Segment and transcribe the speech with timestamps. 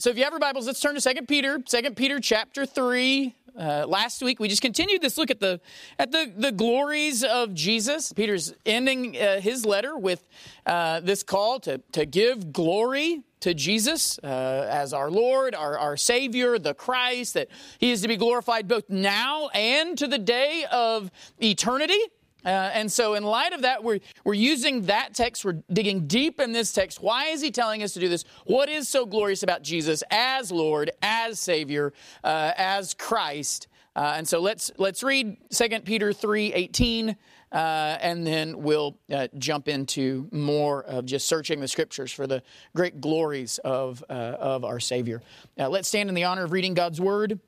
[0.00, 3.34] So if you have your Bibles, let's turn to Second Peter, Second Peter chapter 3.
[3.58, 5.60] Uh, last week we just continued this look at the
[5.98, 8.12] at the the glories of Jesus.
[8.12, 10.24] Peter's ending uh, his letter with
[10.66, 15.96] uh, this call to to give glory to Jesus uh, as our Lord, our, our
[15.96, 20.64] Savior, the Christ, that He is to be glorified both now and to the day
[20.70, 21.10] of
[21.42, 21.98] eternity.
[22.44, 25.44] Uh, and so, in light of that, we're, we're using that text.
[25.44, 27.02] We're digging deep in this text.
[27.02, 28.24] Why is he telling us to do this?
[28.44, 31.92] What is so glorious about Jesus as Lord, as Savior,
[32.22, 33.66] uh, as Christ?
[33.96, 37.16] Uh, and so, let's let's read 2 Peter three eighteen,
[37.50, 42.44] uh, and then we'll uh, jump into more of just searching the Scriptures for the
[42.72, 45.22] great glories of uh, of our Savior.
[45.56, 47.40] let's stand in the honor of reading God's Word.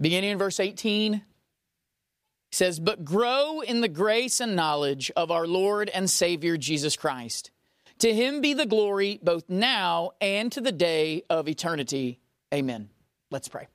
[0.00, 1.22] Beginning in verse eighteen.
[2.52, 6.96] He says, But grow in the grace and knowledge of our Lord and Savior Jesus
[6.96, 7.50] Christ.
[8.00, 12.20] To him be the glory both now and to the day of eternity.
[12.52, 12.90] Amen.
[13.30, 13.68] Let's pray.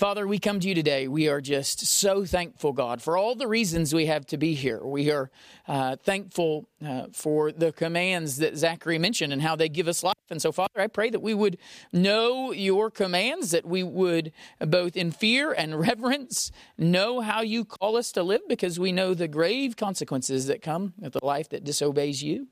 [0.00, 1.08] Father, we come to you today.
[1.08, 4.82] We are just so thankful, God, for all the reasons we have to be here.
[4.82, 5.30] We are
[5.68, 10.14] uh, thankful uh, for the commands that Zachary mentioned and how they give us life.
[10.30, 11.58] And so, Father, I pray that we would
[11.92, 17.98] know your commands, that we would both in fear and reverence know how you call
[17.98, 21.62] us to live because we know the grave consequences that come with the life that
[21.62, 22.48] disobeys you.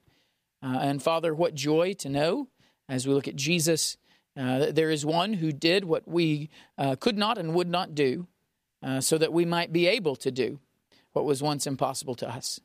[0.62, 2.48] Uh, and, Father, what joy to know
[2.90, 3.96] as we look at Jesus
[4.38, 8.26] uh, there is one who did what we uh, could not and would not do
[8.82, 10.60] uh, so that we might be able to do
[11.12, 12.60] what was once impossible to us.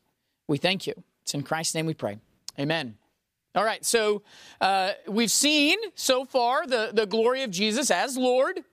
[0.48, 0.94] We thank you.
[1.24, 2.20] It's in Christ's name we pray.
[2.60, 2.98] Amen.
[3.56, 4.24] All right, so
[4.62, 8.64] uh, we've seen so far the, the glory of Jesus as Lord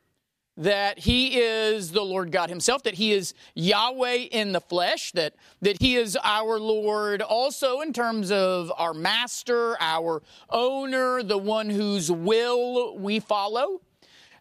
[0.61, 5.34] that he is the Lord God himself, that he is Yahweh in the flesh, that,
[5.62, 11.70] that he is our Lord also in terms of our master, our owner, the one
[11.70, 13.81] whose will we follow.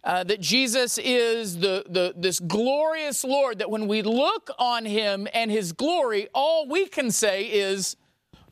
[0.02, 5.28] Uh, that Jesus is the, the, this glorious Lord, that when we look on him
[5.34, 7.98] and his glory, all we can say is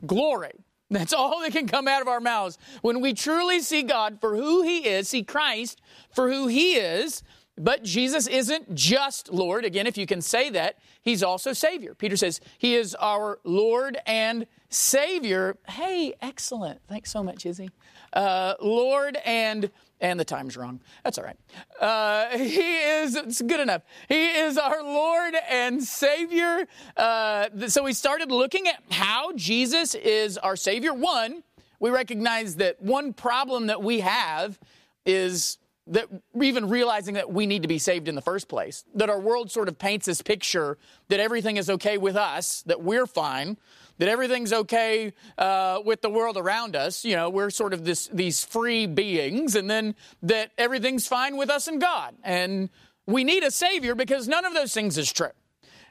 [0.05, 0.51] glory.
[0.89, 2.57] That's all that can come out of our mouths.
[2.81, 5.81] When we truly see God for who he is, see Christ
[6.13, 7.23] for who he is,
[7.57, 9.65] but Jesus isn't just Lord.
[9.65, 11.93] Again, if you can say that, he's also Savior.
[11.93, 15.57] Peter says he is our Lord and Savior.
[15.67, 16.81] Hey, excellent.
[16.87, 17.69] Thanks so much, Izzy.
[18.13, 20.79] Uh, Lord and and the time's wrong.
[21.03, 21.37] That's all right.
[21.81, 23.81] Uh, he is, it's good enough.
[24.07, 26.67] He is our Lord and Savior.
[26.95, 30.93] Uh, so we started looking at how Jesus is our Savior.
[30.93, 31.41] One,
[31.79, 34.59] we recognize that one problem that we have
[35.03, 35.57] is
[35.89, 36.07] that
[36.41, 38.83] even realizing that we need to be saved in the first place.
[38.95, 40.77] That our world sort of paints this picture
[41.09, 43.57] that everything is okay with us, that we're fine,
[43.97, 47.03] that everything's okay uh, with the world around us.
[47.03, 51.49] You know, we're sort of this, these free beings, and then that everything's fine with
[51.49, 52.15] us and God.
[52.23, 52.69] And
[53.05, 55.31] we need a Savior because none of those things is true.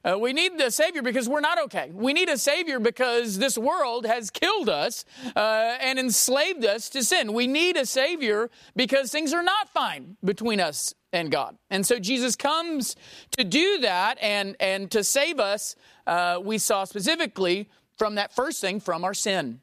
[0.07, 1.91] Uh, we need a Savior because we're not okay.
[1.93, 7.03] We need a Savior because this world has killed us uh, and enslaved us to
[7.03, 7.33] sin.
[7.33, 11.57] We need a Savior because things are not fine between us and God.
[11.71, 12.95] And so Jesus comes
[13.37, 15.75] to do that and, and to save us,
[16.07, 17.69] uh, we saw specifically
[17.99, 19.61] from that first thing, from our sin.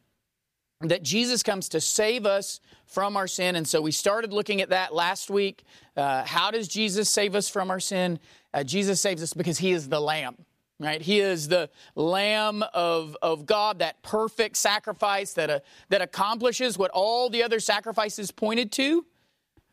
[0.81, 3.55] That Jesus comes to save us from our sin.
[3.55, 5.63] And so we started looking at that last week.
[5.95, 8.19] Uh, how does Jesus save us from our sin?
[8.53, 10.35] Uh, Jesus saves us because he is the Lamb.
[10.79, 11.01] Right?
[11.01, 15.59] He is the Lamb of, of God, that perfect sacrifice that, uh,
[15.89, 19.05] that accomplishes what all the other sacrifices pointed to.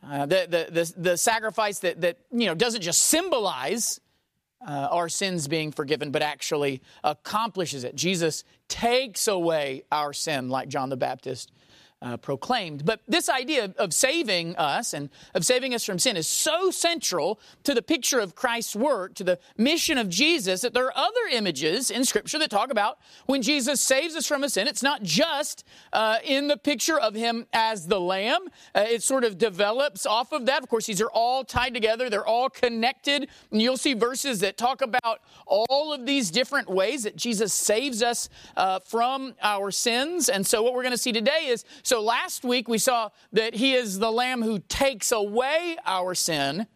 [0.07, 4.01] Uh, the, the, the, the, sacrifice that, that you know, doesn't just symbolize
[4.67, 7.95] uh, our sins being forgiven, but actually accomplishes it.
[7.97, 11.51] Jesus takes away our sin, like John the Baptist
[12.03, 12.85] uh, proclaimed.
[12.85, 17.41] But this idea of saving us and of saving us from sin is so central
[17.65, 21.29] to the picture of Christ's work, to the mission of Jesus, that there are other
[21.31, 24.67] images in Scripture that talk about when Jesus saves us from a sin.
[24.67, 29.25] It's not just uh, in the picture of Him as the Lamb, uh, it sort
[29.25, 30.63] of develops off of that.
[30.63, 33.29] Of course, these are all tied together, they're all connected.
[33.51, 38.03] And you'll see verses that talk about all of these different ways that Jesus saves
[38.03, 40.31] us uh, from our sins.
[40.31, 43.53] And so, what we're going to see today is so last week we saw that
[43.53, 46.69] he is the lamb who takes away our sin.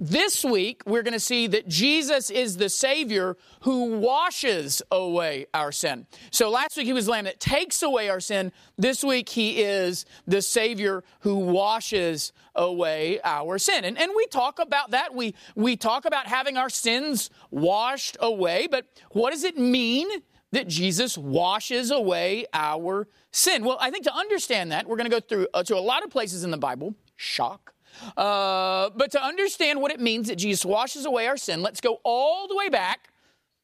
[0.00, 5.72] This week, we're going to see that Jesus is the Savior who washes away our
[5.72, 6.06] sin.
[6.30, 8.52] So last week, he was the Lamb that takes away our sin.
[8.78, 13.84] This week, he is the Savior who washes away our sin.
[13.84, 15.12] And, and we talk about that.
[15.12, 20.08] We, we talk about having our sins washed away, but what does it mean
[20.52, 23.64] that Jesus washes away our sin.
[23.64, 26.04] Well, I think to understand that, we're going to go through uh, to a lot
[26.04, 26.94] of places in the Bible.
[27.16, 27.74] Shock.
[28.16, 32.00] Uh, but to understand what it means that Jesus washes away our sin, let's go
[32.04, 33.10] all the way back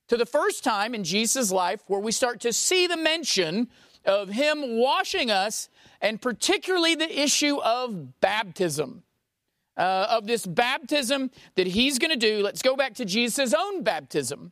[0.09, 3.69] to the first time in Jesus' life where we start to see the mention
[4.05, 5.69] of Him washing us,
[6.01, 9.03] and particularly the issue of baptism.
[9.77, 12.43] Uh, of this baptism that He's going to do.
[12.43, 14.51] Let's go back to Jesus' own baptism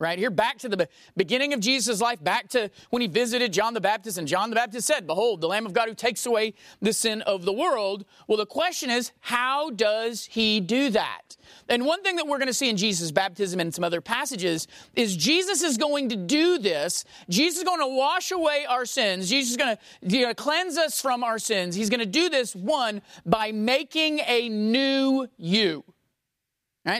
[0.00, 3.74] right here, back to the beginning of Jesus' life, back to when he visited John
[3.74, 6.54] the Baptist, and John the Baptist said, Behold, the Lamb of God who takes away
[6.80, 8.04] the sin of the world.
[8.26, 11.36] Well, the question is, how does he do that?
[11.68, 14.66] And one thing that we're going to see in Jesus' baptism and some other passages
[14.94, 17.04] is Jesus is going to do this.
[17.28, 19.28] Jesus is going to wash away our sins.
[19.28, 21.74] Jesus is going to you know, cleanse us from our sins.
[21.74, 25.84] He's going to do this, one, by making a new you.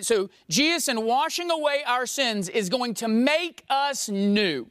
[0.05, 4.71] So Jesus in washing away our sins is going to make us new.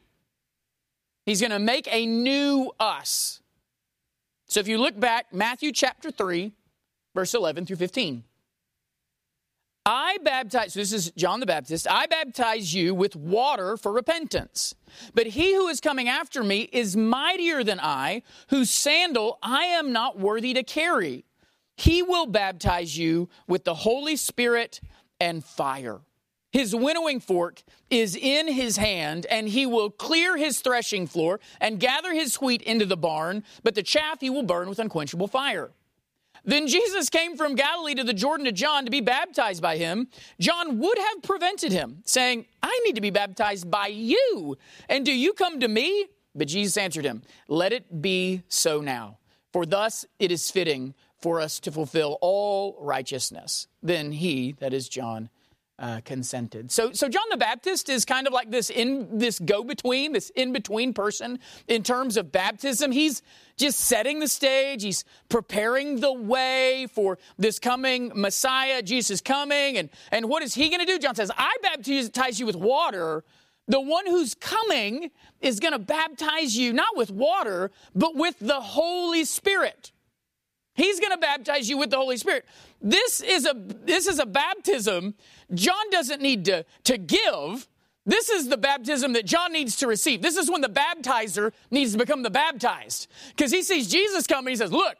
[1.26, 3.40] He's going to make a new us.
[4.46, 6.52] So if you look back, Matthew chapter 3,
[7.14, 8.24] verse 11 through 15.
[9.86, 14.74] I baptize, so this is John the Baptist, I baptize you with water for repentance.
[15.14, 19.92] But he who is coming after me is mightier than I, whose sandal I am
[19.92, 21.24] not worthy to carry.
[21.76, 24.80] He will baptize you with the Holy Spirit
[25.20, 26.00] and fire.
[26.52, 31.78] His winnowing fork is in his hand, and he will clear his threshing floor and
[31.78, 35.70] gather his wheat into the barn, but the chaff he will burn with unquenchable fire.
[36.44, 40.08] Then Jesus came from Galilee to the Jordan to John to be baptized by him.
[40.40, 44.56] John would have prevented him, saying, I need to be baptized by you,
[44.88, 46.06] and do you come to me?
[46.34, 49.18] But Jesus answered him, Let it be so now,
[49.52, 53.68] for thus it is fitting for us to fulfill all righteousness.
[53.82, 55.28] Then he, that is John,
[55.80, 56.70] uh, consented.
[56.70, 60.30] So, so John the Baptist is kind of like this in this go between, this
[60.30, 61.38] in between person
[61.68, 62.92] in terms of baptism.
[62.92, 63.22] He's
[63.56, 64.82] just setting the stage.
[64.82, 68.82] He's preparing the way for this coming Messiah.
[68.82, 70.98] Jesus coming, and and what is he going to do?
[70.98, 73.24] John says, "I baptize you with water."
[73.66, 78.60] The one who's coming is going to baptize you not with water, but with the
[78.60, 79.92] Holy Spirit.
[80.74, 82.46] He's going to baptize you with the Holy Spirit.
[82.80, 85.14] This is a this is a baptism
[85.54, 87.68] John doesn't need to, to give.
[88.06, 90.22] This is the baptism that John needs to receive.
[90.22, 93.08] This is when the baptizer needs to become the baptized.
[93.30, 94.96] Because he sees Jesus coming, he says, Look,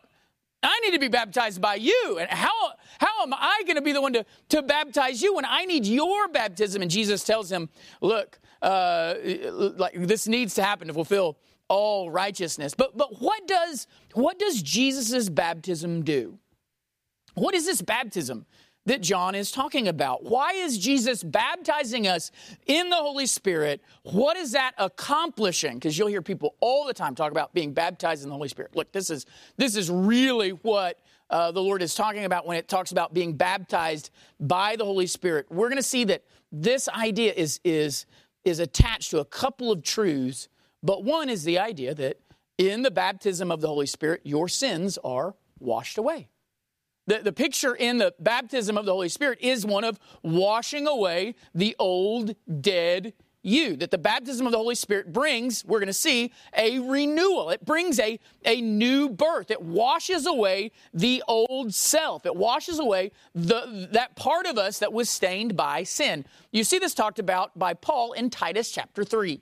[0.63, 2.19] I need to be baptized by you.
[2.21, 5.47] And how, how am I going to be the one to, to baptize you when
[5.47, 6.83] I need your baptism?
[6.83, 7.71] And Jesus tells him,
[8.01, 9.15] Look, uh,
[9.53, 11.39] like this needs to happen to fulfill
[11.71, 12.75] all righteousness.
[12.77, 16.39] But but what does what does Jesus' baptism do?
[17.35, 18.45] What is this baptism
[18.87, 20.25] that John is talking about?
[20.25, 22.33] Why is Jesus baptizing us
[22.67, 23.81] in the Holy Spirit?
[24.03, 25.75] What is that accomplishing?
[25.75, 28.75] Because you'll hear people all the time talk about being baptized in the Holy Spirit.
[28.75, 29.25] Look, this is
[29.57, 30.99] this is really what
[31.31, 35.07] uh, the Lord is talking about when it talks about being baptized by the Holy
[35.07, 35.47] Spirit.
[35.51, 38.07] We're going to see that this idea is is
[38.45, 40.49] is attached to a couple of truths
[40.83, 42.21] but one is the idea that
[42.59, 46.29] in the baptism of the Holy Spirit, your sins are washed away.
[47.07, 51.35] The, the picture in the baptism of the Holy Spirit is one of washing away
[51.55, 53.77] the old, dead you.
[53.77, 57.51] That the baptism of the Holy Spirit brings, we're going to see, a renewal.
[57.51, 59.51] It brings a, a new birth.
[59.51, 62.27] It washes away the old self.
[62.27, 66.27] It washes away the, that part of us that was stained by sin.
[66.53, 69.41] You see this talked about by Paul in Titus chapter 3.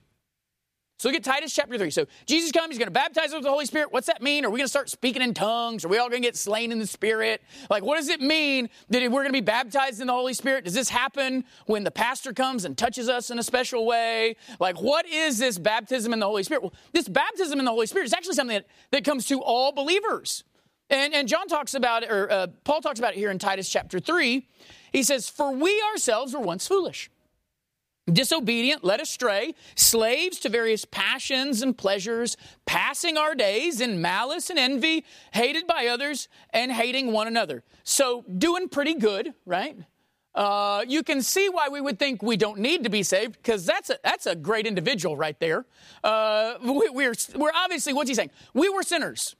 [0.99, 1.91] So look at Titus chapter 3.
[1.91, 3.93] So Jesus comes, he's going to baptize us with the Holy Spirit.
[3.93, 4.45] What's that mean?
[4.45, 5.85] Are we going to start speaking in tongues?
[5.85, 7.41] Are we all going to get slain in the Spirit?
[7.71, 10.65] Like, what does it mean that we're going to be baptized in the Holy Spirit?
[10.65, 14.35] Does this happen when the pastor comes and touches us in a special way?
[14.59, 16.65] Like, what is this baptism in the Holy Spirit?
[16.65, 19.71] Well, this baptism in the Holy Spirit is actually something that, that comes to all
[19.71, 20.43] believers.
[20.91, 23.69] And, and John talks about it, or uh, Paul talks about it here in Titus
[23.69, 24.49] chapter 3.
[24.91, 27.09] He says, For we ourselves were once foolish
[28.13, 32.37] disobedient, led astray, slaves to various passions and pleasures,
[32.67, 37.63] passing our days in malice and envy, hated by others, and hating one another.
[37.85, 39.77] So, doing pretty good, right?
[40.35, 43.67] Uh, you can see why we would think we don't need to be saved because
[43.67, 45.67] that's a, that's a great individual right there.
[46.05, 48.31] Uh, we, we're, we're obviously, what's he saying?
[48.55, 49.35] We were sinners.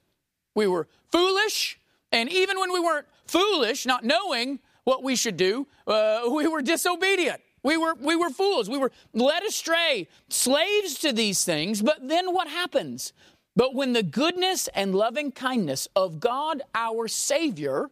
[0.55, 1.79] We were foolish,
[2.11, 6.63] and even when we weren't foolish, not knowing what we should do, uh, we were
[6.63, 7.41] disobedient.
[7.69, 8.71] We were, we were fools.
[8.71, 11.83] We were led astray, slaves to these things.
[11.83, 13.13] But then what happens?
[13.57, 17.91] But when the goodness and loving kindness of God our Savior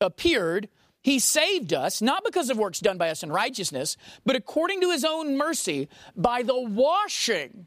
[0.00, 0.68] appeared,
[1.02, 4.92] he saved us, not because of works done by us in righteousness, but according to
[4.92, 7.66] his own mercy, by the washing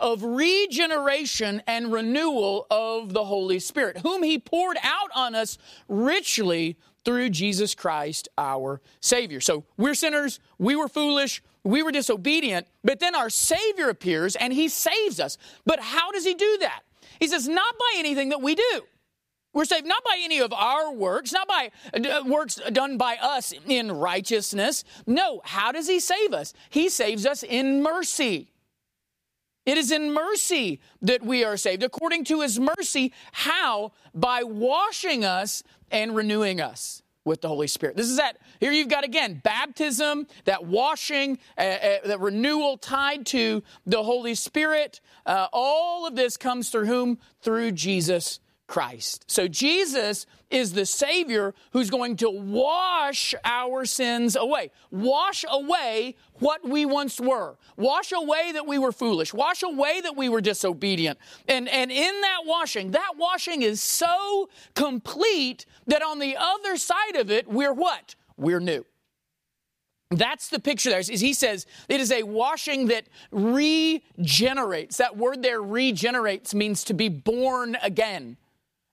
[0.00, 5.58] of regeneration and renewal of the Holy Spirit, whom he poured out on us
[5.88, 9.40] richly through Jesus Christ our Savior.
[9.40, 14.52] So we're sinners, we were foolish, we were disobedient, but then our Savior appears and
[14.52, 15.38] he saves us.
[15.64, 16.80] But how does he do that?
[17.20, 18.82] He says, not by anything that we do.
[19.54, 23.54] We're saved not by any of our works, not by uh, works done by us
[23.66, 24.84] in righteousness.
[25.06, 26.52] No, how does He save us?
[26.68, 28.50] He saves us in mercy.
[29.66, 31.82] It is in mercy that we are saved.
[31.82, 33.92] According to His mercy, how?
[34.14, 37.96] By washing us and renewing us with the Holy Spirit.
[37.96, 38.38] This is that.
[38.60, 44.36] Here you've got again baptism, that washing, uh, uh, that renewal tied to the Holy
[44.36, 45.00] Spirit.
[45.26, 47.18] Uh, all of this comes through whom?
[47.42, 49.24] Through Jesus Christ.
[49.28, 54.70] So Jesus is the Savior who's going to wash our sins away.
[54.90, 57.56] Wash away what we once were.
[57.76, 59.34] Wash away that we were foolish.
[59.34, 61.18] Wash away that we were disobedient.
[61.48, 67.16] And, and in that washing, that washing is so complete that on the other side
[67.16, 68.14] of it, we're what?
[68.36, 68.84] We're new.
[70.10, 71.02] That's the picture there.
[71.02, 74.98] He says it is a washing that regenerates.
[74.98, 78.36] That word there, regenerates, means to be born again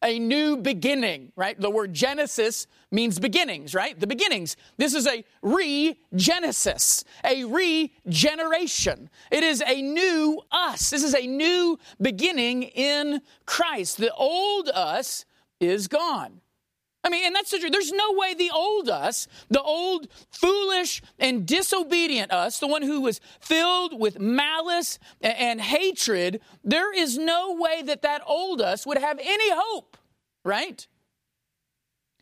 [0.04, 1.60] a new beginning, right?
[1.60, 4.00] The word Genesis means beginnings, right?
[4.00, 4.56] The beginnings.
[4.78, 9.10] This is a regenesis, a regeneration.
[9.32, 10.90] It is a new us.
[10.90, 13.98] This is a new beginning in Christ.
[13.98, 15.26] The old us
[15.60, 16.42] is gone.
[17.04, 17.74] I mean, and that's the truth.
[17.74, 23.02] There's no way the old us, the old foolish and disobedient us, the one who
[23.02, 28.98] was filled with malice and hatred, there is no way that that old us would
[28.98, 29.98] have any hope,
[30.46, 30.88] right?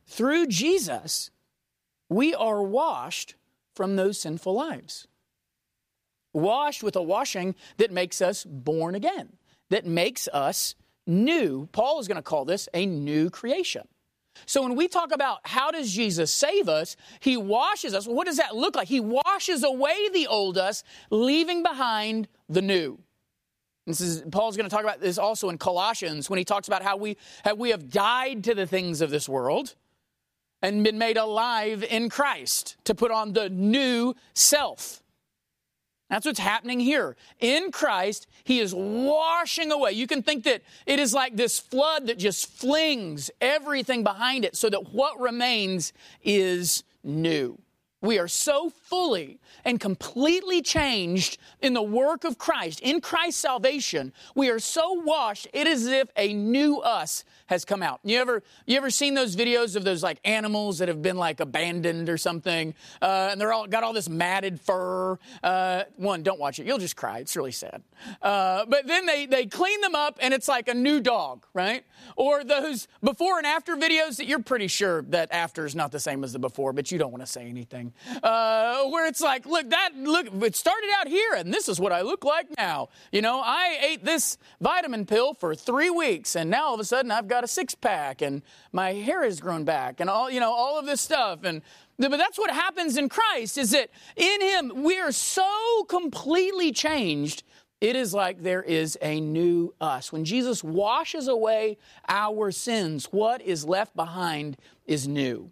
[0.08, 1.30] Through Jesus,
[2.10, 3.36] we are washed
[3.76, 5.08] from those sinful lives.
[6.34, 9.34] Washed with a washing that makes us born again,
[9.70, 10.74] that makes us
[11.06, 11.68] new.
[11.72, 13.88] Paul is going to call this a new creation.
[14.46, 18.08] So when we talk about how does Jesus save us, he washes us.
[18.08, 18.88] what does that look like?
[18.88, 23.00] He washes away the old us, leaving behind the new.
[23.88, 26.84] This is Paul's going to talk about this also in Colossians when he talks about
[26.84, 29.76] how we have, we have died to the things of this world
[30.62, 35.02] and been made alive in Christ to put on the new self.
[36.12, 37.16] That's what's happening here.
[37.40, 39.94] In Christ, He is washing away.
[39.94, 44.58] You can think that it is like this flood that just flings everything behind it
[44.58, 47.58] so that what remains is new.
[48.02, 54.12] We are so fully and completely changed in the work of Christ, in Christ's salvation.
[54.36, 58.00] We are so washed, it is as if a new us has come out.
[58.04, 61.42] You ever, you ever seen those videos of those like animals that have been like
[61.42, 65.20] abandoned or something, uh, and they're all got all this matted fur?
[65.44, 66.66] Uh, one, don't watch it.
[66.66, 67.20] You'll just cry.
[67.20, 67.84] It's really sad.
[68.22, 71.84] Uh, but then they, they clean them up and it's like a new dog, right?
[72.16, 76.00] Or those before and after videos that you're pretty sure that after is not the
[76.00, 77.94] same as the before, but you don't want to say anything.
[78.24, 81.92] Uh, where it's like, look, that look, it started out here and this is what
[81.92, 82.88] I look like now.
[83.12, 86.86] You know, I ate this vitamin pill for three weeks and now all of a
[86.86, 90.30] sudden I've got got a six pack and my hair has grown back and all,
[90.30, 91.40] you know, all of this stuff.
[91.44, 91.64] And,
[91.98, 97.42] but that's what happens in Christ is that in Him we are so completely changed.
[97.80, 100.12] It is like there is a new us.
[100.12, 105.50] When Jesus washes away our sins, what is left behind is new.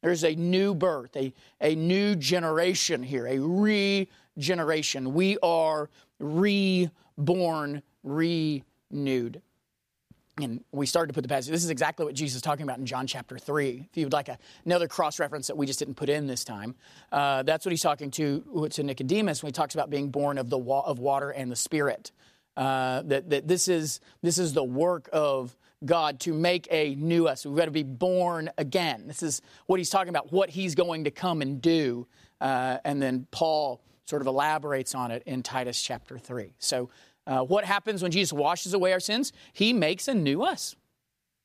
[0.00, 5.12] There's a new birth, a, a new generation here, a regeneration.
[5.12, 9.42] We are reborn, renewed
[10.44, 11.50] and we started to put the passage.
[11.50, 13.88] This is exactly what Jesus is talking about in John chapter 3.
[13.90, 16.44] If you would like a, another cross reference that we just didn't put in this
[16.44, 16.74] time,
[17.12, 20.50] uh, that's what he's talking to, to Nicodemus when he talks about being born of,
[20.50, 22.12] the wa- of water and the Spirit.
[22.56, 27.26] Uh, that, that this, is, this is the work of God to make a new
[27.26, 27.46] us.
[27.46, 29.04] We've got to be born again.
[29.06, 32.06] This is what he's talking about, what he's going to come and do.
[32.40, 36.52] Uh, and then Paul sort of elaborates on it in Titus chapter 3.
[36.58, 36.90] So
[37.26, 39.32] uh, what happens when Jesus washes away our sins?
[39.52, 40.76] He makes a new us.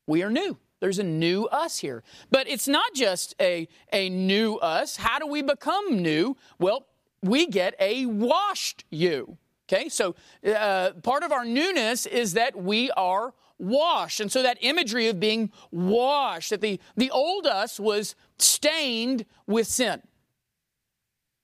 [0.07, 0.57] We are new.
[0.79, 2.03] There's a new us here.
[2.31, 4.97] But it's not just a, a new us.
[4.97, 6.37] How do we become new?
[6.59, 6.85] Well,
[7.21, 9.37] we get a washed you.
[9.67, 10.15] Okay, so
[10.45, 14.19] uh, part of our newness is that we are washed.
[14.19, 19.65] And so that imagery of being washed, that the, the old us was stained with
[19.65, 20.01] sin.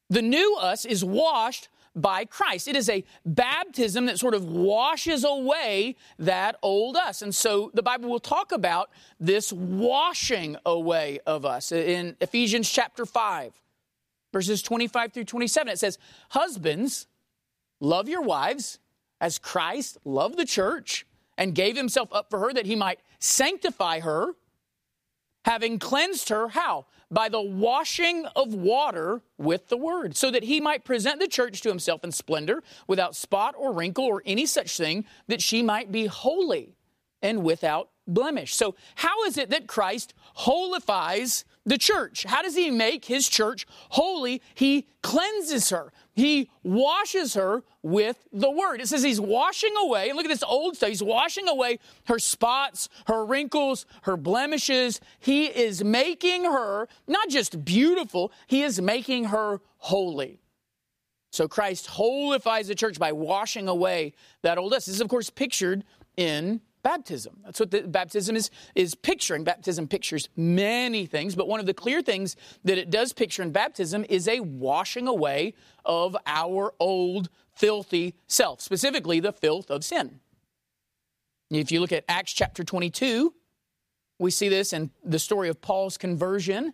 [0.09, 2.67] The new us is washed by Christ.
[2.67, 7.21] It is a baptism that sort of washes away that old us.
[7.21, 11.71] And so the Bible will talk about this washing away of us.
[11.71, 13.53] In Ephesians chapter 5,
[14.31, 15.97] verses 25 through 27, it says,
[16.29, 17.07] Husbands,
[17.79, 18.79] love your wives
[19.19, 21.05] as Christ loved the church
[21.37, 24.33] and gave himself up for her that he might sanctify her,
[25.45, 26.85] having cleansed her, how?
[27.11, 31.61] By the washing of water with the word, so that he might present the church
[31.61, 35.91] to himself in splendor, without spot or wrinkle or any such thing, that she might
[35.91, 36.77] be holy
[37.21, 38.55] and without blemish.
[38.55, 42.23] So, how is it that Christ holifies the church?
[42.23, 44.41] How does he make his church holy?
[44.53, 45.91] He cleanses her.
[46.13, 48.81] He washes her with the word.
[48.81, 50.89] It says he's washing away, and look at this old stuff.
[50.89, 54.99] He's washing away her spots, her wrinkles, her blemishes.
[55.19, 60.41] He is making her not just beautiful, he is making her holy.
[61.31, 64.85] So Christ holifies the church by washing away that old us.
[64.85, 65.85] This is, of course, pictured
[66.17, 67.37] in baptism.
[67.43, 69.43] That's what the baptism is, is picturing.
[69.43, 73.51] Baptism pictures many things, but one of the clear things that it does picture in
[73.51, 75.53] baptism is a washing away
[75.85, 80.19] of our old filthy self, specifically the filth of sin.
[81.49, 83.33] If you look at Acts chapter 22,
[84.19, 86.73] we see this in the story of Paul's conversion.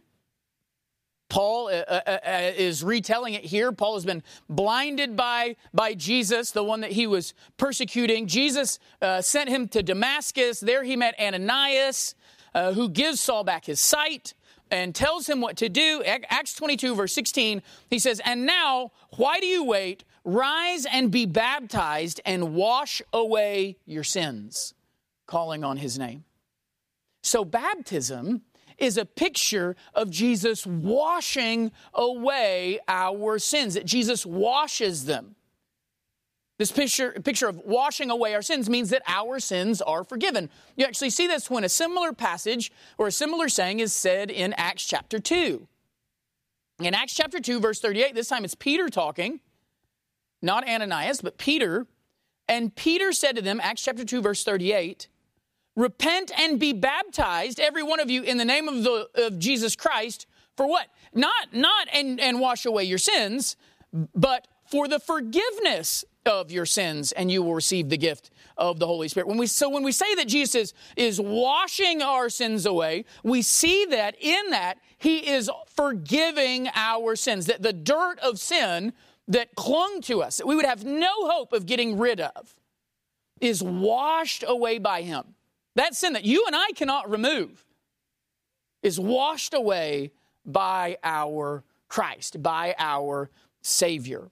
[1.30, 3.72] Paul uh, uh, uh, uh, is retelling it here.
[3.72, 8.28] Paul has been blinded by, by Jesus, the one that he was persecuting.
[8.28, 10.60] Jesus uh, sent him to Damascus.
[10.60, 12.16] There he met Ananias,
[12.54, 14.34] uh, who gives Saul back his sight
[14.72, 16.04] and tells him what to do.
[16.06, 20.04] Acts 22, verse 16, he says, And now, why do you wait?
[20.24, 24.74] Rise and be baptized and wash away your sins,
[25.26, 26.26] calling on his name.
[27.24, 28.44] So, baptism
[28.78, 35.36] is a picture of Jesus washing away our sins, that Jesus washes them.
[36.58, 40.50] This picture, picture of washing away our sins means that our sins are forgiven.
[40.76, 44.54] You actually see this when a similar passage or a similar saying is said in
[44.54, 45.68] Acts chapter 2.
[46.82, 49.40] In Acts chapter 2, verse 38, this time it's Peter talking,
[50.42, 51.86] not Ananias, but Peter.
[52.48, 55.08] And Peter said to them, Acts chapter 2, verse 38,
[55.78, 59.76] Repent and be baptized, every one of you, in the name of, the, of Jesus
[59.76, 60.88] Christ, for what?
[61.14, 63.56] Not, not and, and wash away your sins,
[63.94, 68.88] but for the forgiveness of your sins, and you will receive the gift of the
[68.88, 69.28] Holy Spirit.
[69.28, 73.86] When we, so when we say that Jesus is, washing our sins away, we see
[73.86, 78.94] that in that he is forgiving our sins, that the dirt of sin
[79.28, 82.56] that clung to us, that we would have no hope of getting rid of,
[83.40, 85.36] is washed away by him.
[85.78, 87.64] That sin that you and I cannot remove
[88.82, 90.12] is washed away
[90.44, 93.30] by our Christ, by our
[93.62, 94.32] Savior.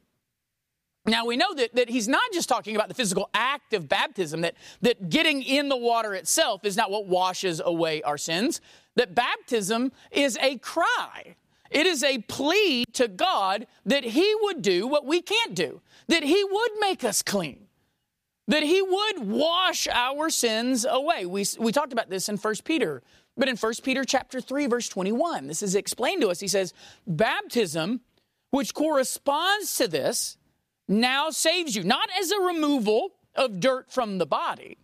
[1.05, 4.41] Now we know that, that he's not just talking about the physical act of baptism,
[4.41, 8.59] that, that getting in the water itself is not what washes away our sins,
[8.95, 11.35] that baptism is a cry.
[11.69, 16.23] It is a plea to God that he would do what we can't do, that
[16.23, 17.64] he would make us clean
[18.47, 21.25] that he would wash our sins away.
[21.25, 23.01] We, we talked about this in 1 Peter,
[23.35, 26.39] but in 1 Peter chapter 3 verse 21, this is explained to us.
[26.39, 26.73] He says,
[27.07, 28.01] "Baptism
[28.55, 30.37] which corresponds to this
[30.87, 34.77] now saves you, not as a removal of dirt from the body,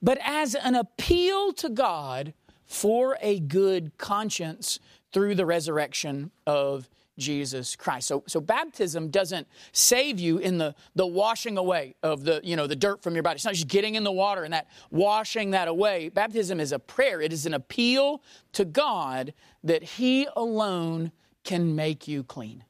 [0.00, 2.34] but as an appeal to God
[2.66, 4.78] for a good conscience
[5.12, 6.88] through the resurrection of
[7.20, 8.08] Jesus Christ.
[8.08, 12.66] So, so baptism doesn't save you in the, the washing away of the, you know,
[12.66, 13.36] the dirt from your body.
[13.36, 16.08] It's not just getting in the water and that washing that away.
[16.08, 17.20] Baptism is a prayer.
[17.20, 18.22] It is an appeal
[18.54, 21.12] to God that He alone
[21.44, 22.64] can make you clean.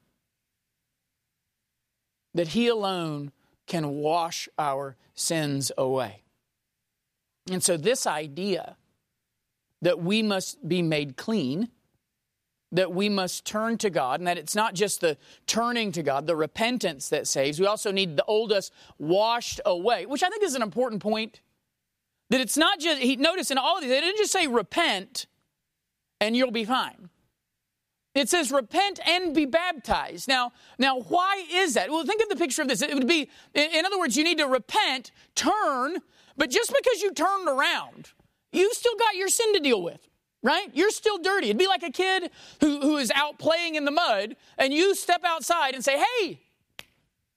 [2.35, 3.33] That He alone
[3.67, 6.23] can wash our sins away.
[7.51, 8.77] And so this idea
[9.83, 11.69] that we must be made clean
[12.73, 16.27] that we must turn to God and that it's not just the turning to God,
[16.27, 17.59] the repentance that saves.
[17.59, 21.41] We also need the old us washed away, which I think is an important point.
[22.31, 25.27] That it's not just, he, notice in all of these, they didn't just say repent
[26.21, 27.11] and you'll be fine.
[28.15, 30.29] It says repent and be baptized.
[30.29, 31.91] Now, now why is that?
[31.91, 32.83] Well, think of the picture of this.
[32.83, 35.99] It would be, in other words, you need to repent, turn,
[36.37, 38.11] but just because you turned around,
[38.53, 40.10] you still got your sin to deal with
[40.43, 40.69] right?
[40.73, 41.49] You're still dirty.
[41.49, 44.95] It'd be like a kid who, who is out playing in the mud, and you
[44.95, 46.41] step outside and say, Hey,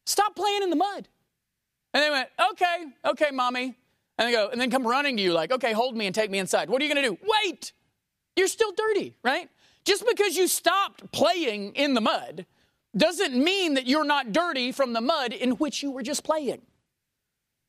[0.06, 1.08] stop playing in the mud.
[1.94, 3.76] And they went, Okay, okay, mommy.
[4.18, 6.32] And they go, and then come running to you like, Okay, hold me and take
[6.32, 6.70] me inside.
[6.70, 7.18] What are you going to do?
[7.44, 7.74] Wait!
[8.36, 9.50] You're still dirty, right?
[9.86, 12.46] Just because you stopped playing in the mud
[12.96, 16.62] doesn't mean that you're not dirty from the mud in which you were just playing.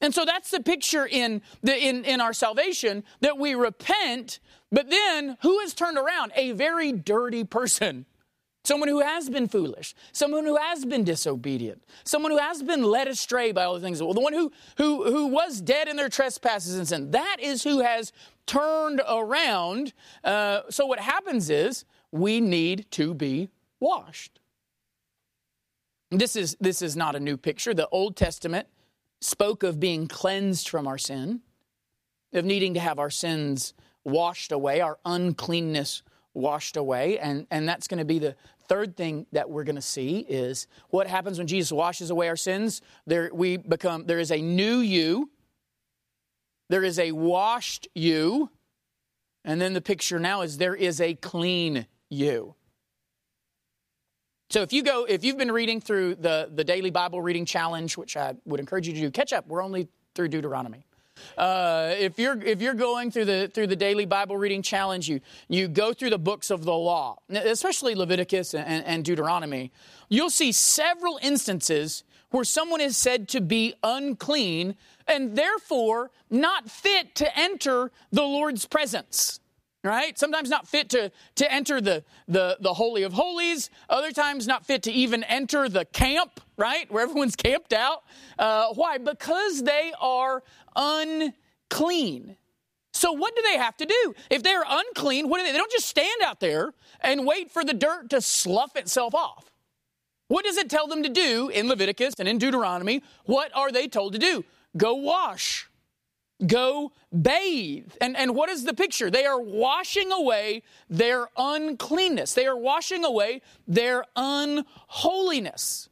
[0.04, 4.38] And so that's the picture in, the, in, in our salvation that we repent,
[4.70, 6.30] but then who is turned around?
[6.36, 8.04] A very dirty person.
[8.64, 13.08] Someone who has been foolish, someone who has been disobedient, someone who has been led
[13.08, 14.02] astray by all the things.
[14.02, 17.10] Well, the one who, who, who was dead in their trespasses and sin.
[17.12, 18.12] That is who has
[18.44, 19.94] turned around.
[20.22, 23.48] Uh, so what happens is we need to be
[23.80, 24.38] washed.
[26.10, 27.72] This is, this is not a new picture.
[27.72, 28.68] The Old Testament
[29.24, 31.40] spoke of being cleansed from our sin,
[32.34, 33.72] of needing to have our sins
[34.04, 36.02] washed away, our uncleanness
[36.34, 37.18] washed away.
[37.18, 38.36] And, and that's going to be the
[38.68, 42.36] third thing that we're going to see is what happens when Jesus washes away our
[42.36, 42.82] sins.
[43.06, 45.30] There we become there is a new you.
[46.68, 48.50] There is a washed you.
[49.44, 52.56] And then the picture now is there is a clean you.
[54.54, 57.96] So if you go, if you've been reading through the, the daily Bible reading challenge,
[57.96, 59.48] which I would encourage you to do, catch up.
[59.48, 60.86] We're only through Deuteronomy.
[61.36, 65.20] Uh, if you're if you're going through the through the daily Bible reading challenge, you
[65.48, 69.72] you go through the books of the law, especially Leviticus and, and Deuteronomy.
[70.08, 74.76] You'll see several instances where someone is said to be unclean
[75.08, 79.40] and therefore not fit to enter the Lord's presence
[79.84, 80.18] right?
[80.18, 84.66] Sometimes not fit to, to enter the, the, the Holy of Holies, other times not
[84.66, 86.90] fit to even enter the camp, right?
[86.90, 88.02] Where everyone's camped out.
[88.38, 88.98] Uh, why?
[88.98, 90.42] Because they are
[90.74, 92.36] unclean.
[92.94, 94.14] So, what do they have to do?
[94.30, 95.52] If they're unclean, what do they?
[95.52, 99.50] They don't just stand out there and wait for the dirt to slough itself off.
[100.28, 103.02] What does it tell them to do in Leviticus and in Deuteronomy?
[103.24, 104.44] What are they told to do?
[104.76, 105.68] Go wash
[106.46, 107.92] go bathe.
[108.00, 109.10] And, and what is the picture?
[109.10, 115.88] They are washing away their uncleanness, they are washing away their unholiness.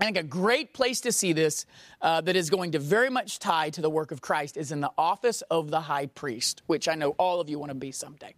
[0.00, 1.64] I think a great place to see this
[2.00, 4.80] uh, that is going to very much tie to the work of Christ is in
[4.80, 7.92] the office of the high priest, which I know all of you want to be
[7.92, 8.34] someday.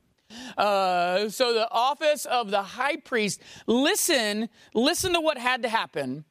[0.59, 3.41] Uh, so the office of the high priest.
[3.67, 6.25] Listen, listen to what had to happen.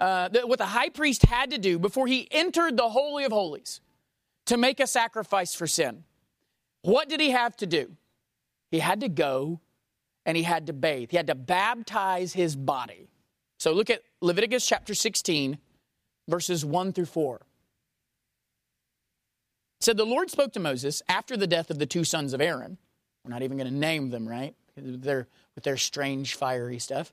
[0.00, 3.80] Uh, what the high priest had to do before he entered the holy of holies
[4.46, 6.04] to make a sacrifice for sin.
[6.82, 7.96] What did he have to do?
[8.70, 9.60] He had to go
[10.26, 11.10] and he had to bathe.
[11.10, 13.08] He had to baptize his body.
[13.58, 15.58] So look at Leviticus chapter 16,
[16.28, 17.36] verses 1 through 4.
[17.36, 17.42] It
[19.80, 22.78] said, The Lord spoke to Moses after the death of the two sons of Aaron.
[23.24, 24.54] We're not even going to name them, right?
[24.76, 27.12] They're, with their strange, fiery stuff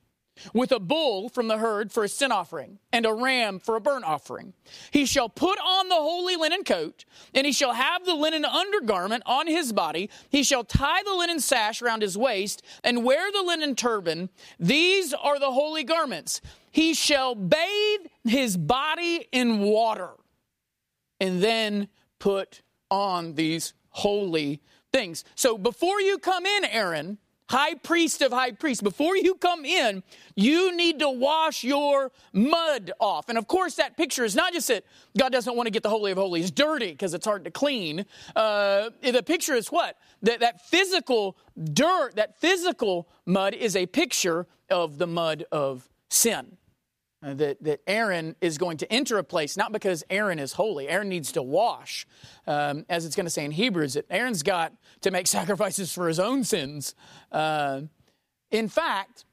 [0.53, 3.81] with a bull from the herd for a sin offering, and a ram for a
[3.81, 4.53] burnt offering.
[4.91, 9.23] He shall put on the holy linen coat, and he shall have the linen undergarment
[9.25, 10.09] on his body.
[10.29, 14.29] He shall tie the linen sash around his waist, and wear the linen turban.
[14.59, 16.41] These are the holy garments.
[16.71, 20.11] He shall bathe his body in water,
[21.19, 21.87] and then
[22.19, 25.23] put on these holy things.
[25.35, 27.17] So before you come in, Aaron,
[27.51, 30.03] high priest of high priests, before you come in,
[30.35, 33.27] you need to wash your mud off.
[33.27, 34.85] And of course, that picture is not just that
[35.17, 38.05] God doesn't want to get the Holy of Holies dirty because it's hard to clean.
[38.35, 39.97] Uh, the picture is what?
[40.21, 41.37] That, that physical
[41.73, 46.57] dirt, that physical mud is a picture of the mud of sin.
[47.23, 50.89] Uh, that, that Aaron is going to enter a place, not because Aaron is holy.
[50.89, 52.07] Aaron needs to wash,
[52.47, 56.07] um, as it's going to say in Hebrews, that Aaron's got to make sacrifices for
[56.07, 56.95] his own sins.
[57.31, 57.81] Uh,
[58.49, 59.25] in fact,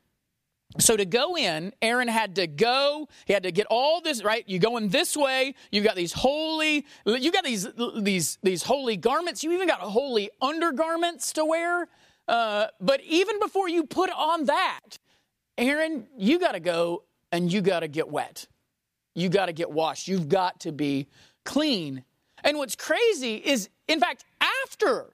[0.78, 4.44] so to go in, Aaron had to go, he had to get all this, right?
[4.46, 8.98] You go in this way, you've got these holy, you got these, these, these holy
[8.98, 11.88] garments, you even got holy undergarments to wear.
[12.28, 14.98] Uh, but even before you put on that,
[15.56, 18.46] Aaron, you got to go and you got to get wet.
[19.14, 20.08] You got to get washed.
[20.08, 21.08] You've got to be
[21.44, 22.04] clean.
[22.44, 25.12] And what's crazy is, in fact, after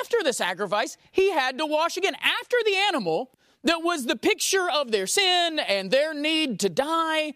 [0.00, 2.14] after the sacrifice, he had to wash again.
[2.20, 3.30] After the animal
[3.64, 7.34] that was the picture of their sin and their need to die,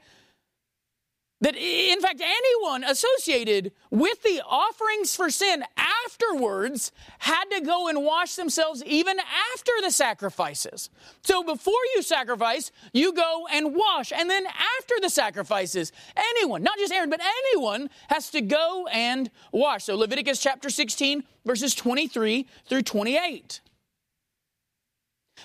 [1.41, 8.05] that in fact anyone associated with the offerings for sin afterwards had to go and
[8.05, 9.19] wash themselves even
[9.55, 10.91] after the sacrifices.
[11.23, 14.13] So before you sacrifice, you go and wash.
[14.13, 19.31] And then after the sacrifices, anyone, not just Aaron, but anyone has to go and
[19.53, 19.85] wash.
[19.85, 23.61] So Leviticus chapter 16, verses 23 through 28.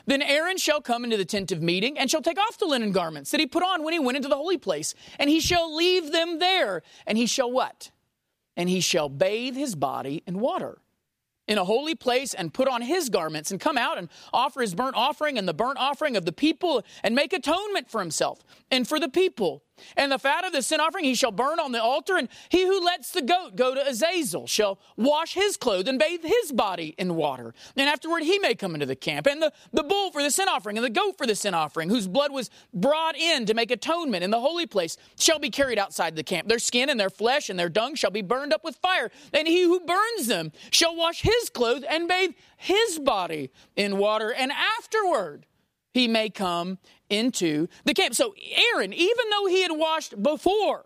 [0.05, 2.91] Then Aaron shall come into the tent of meeting and shall take off the linen
[2.91, 5.73] garments that he put on when he went into the holy place, and he shall
[5.73, 7.91] leave them there, and he shall what?
[8.55, 10.79] And he shall bathe his body in water
[11.47, 14.73] in a holy place and put on his garments and come out and offer his
[14.73, 18.39] burnt offering and the burnt offering of the people and make atonement for himself
[18.71, 19.63] and for the people.
[19.97, 22.65] And the fat of the sin offering he shall burn on the altar, and he
[22.65, 26.93] who lets the goat go to Azazel shall wash his clothes and bathe his body
[26.97, 27.53] in water.
[27.75, 29.27] And afterward he may come into the camp.
[29.27, 31.89] And the, the bull for the sin offering and the goat for the sin offering,
[31.89, 35.79] whose blood was brought in to make atonement in the holy place, shall be carried
[35.79, 36.47] outside the camp.
[36.47, 39.11] Their skin and their flesh and their dung shall be burned up with fire.
[39.33, 44.33] And he who burns them shall wash his clothes and bathe his body in water.
[44.33, 45.45] And afterward
[45.93, 46.79] he may come
[47.13, 48.15] into the camp.
[48.15, 48.33] So
[48.73, 50.85] Aaron, even though he had washed before,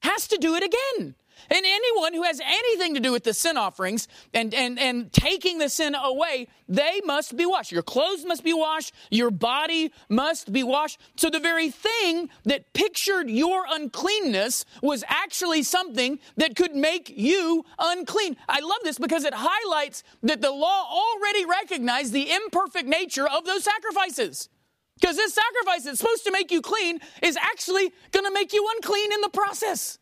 [0.00, 1.14] has to do it again.
[1.50, 5.58] And anyone who has anything to do with the sin offerings and, and, and taking
[5.58, 7.72] the sin away, they must be washed.
[7.72, 8.92] Your clothes must be washed.
[9.10, 10.98] Your body must be washed.
[11.16, 17.64] So the very thing that pictured your uncleanness was actually something that could make you
[17.78, 18.36] unclean.
[18.48, 23.44] I love this because it highlights that the law already recognized the imperfect nature of
[23.44, 24.48] those sacrifices.
[25.00, 28.66] Because this sacrifice that's supposed to make you clean is actually going to make you
[28.76, 29.98] unclean in the process.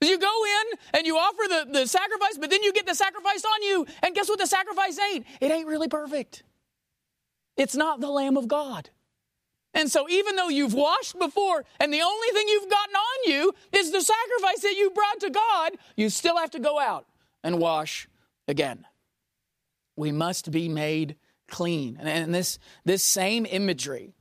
[0.00, 3.44] You go in and you offer the, the sacrifice, but then you get the sacrifice
[3.44, 3.86] on you.
[4.02, 5.26] And guess what the sacrifice ain't?
[5.40, 6.42] It ain't really perfect.
[7.56, 8.90] It's not the Lamb of God.
[9.74, 13.54] And so, even though you've washed before and the only thing you've gotten on you
[13.72, 17.06] is the sacrifice that you brought to God, you still have to go out
[17.42, 18.06] and wash
[18.48, 18.84] again.
[19.96, 21.16] We must be made
[21.52, 21.98] clean.
[22.00, 24.14] And this, this same imagery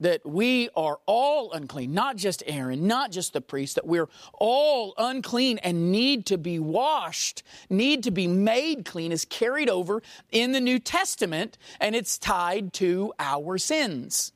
[0.00, 4.92] that we are all unclean, not just Aaron, not just the priest, that we're all
[4.98, 10.52] unclean and need to be washed, need to be made clean, is carried over in
[10.52, 14.32] the New Testament and it's tied to our sins.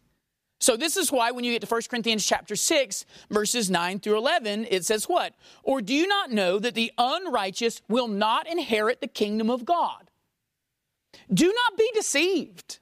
[0.60, 4.18] So this is why when you get to 1 Corinthians chapter 6 verses 9 through
[4.18, 5.34] 11 it says what?
[5.62, 10.09] Or do you not know that the unrighteous will not inherit the kingdom of God?
[11.32, 12.80] Do not be deceived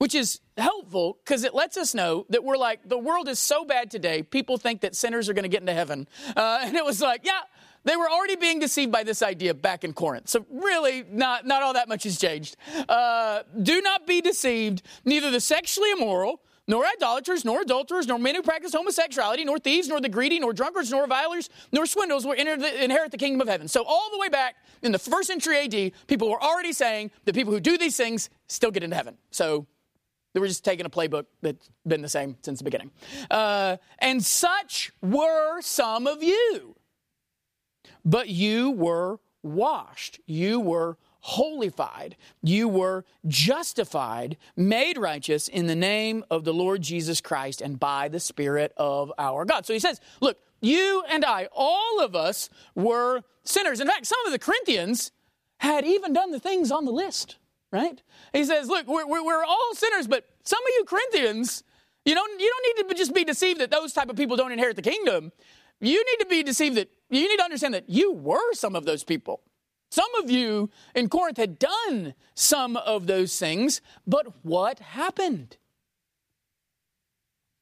[0.00, 3.66] which is helpful because it lets us know that we're like, the world is so
[3.66, 6.08] bad today, people think that sinners are going to get into heaven.
[6.34, 7.42] Uh, and it was like, yeah,
[7.84, 10.30] they were already being deceived by this idea back in Corinth.
[10.30, 12.56] So really, not, not all that much has changed.
[12.88, 18.34] Uh, do not be deceived, neither the sexually immoral, nor idolaters, nor adulterers, nor men
[18.34, 22.36] who practice homosexuality, nor thieves, nor the greedy, nor drunkards, nor revilers, nor swindles will
[22.36, 23.68] the, inherit the kingdom of heaven.
[23.68, 27.34] So all the way back in the first century AD, people were already saying that
[27.34, 29.16] people who do these things still get into heaven.
[29.30, 29.66] So
[30.32, 32.90] they were just taking a playbook that's been the same since the beginning.
[33.30, 36.76] Uh, and such were some of you.
[38.04, 40.20] But you were washed.
[40.26, 42.16] You were holified.
[42.42, 48.08] You were justified, made righteous in the name of the Lord Jesus Christ and by
[48.08, 49.66] the Spirit of our God.
[49.66, 53.80] So he says, look, you and I, all of us were sinners.
[53.80, 55.12] In fact, some of the Corinthians
[55.58, 57.36] had even done the things on the list
[57.72, 58.02] right?
[58.32, 61.62] He says, look, we're, we're, all sinners, but some of you Corinthians,
[62.04, 64.52] you don't, you don't need to just be deceived that those type of people don't
[64.52, 65.32] inherit the kingdom.
[65.80, 68.84] You need to be deceived that, you need to understand that you were some of
[68.84, 69.40] those people.
[69.90, 75.56] Some of you in Corinth had done some of those things, but what happened?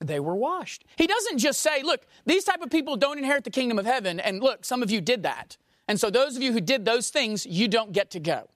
[0.00, 0.84] They were washed.
[0.96, 4.20] He doesn't just say, look, these type of people don't inherit the kingdom of heaven,
[4.20, 5.56] and look, some of you did that.
[5.88, 8.48] And so those of you who did those things, you don't get to go.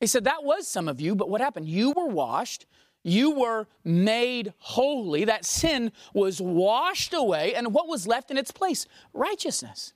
[0.00, 1.68] He said, That was some of you, but what happened?
[1.68, 2.66] You were washed.
[3.04, 5.24] You were made holy.
[5.24, 7.54] That sin was washed away.
[7.54, 8.86] And what was left in its place?
[9.12, 9.92] Righteousness.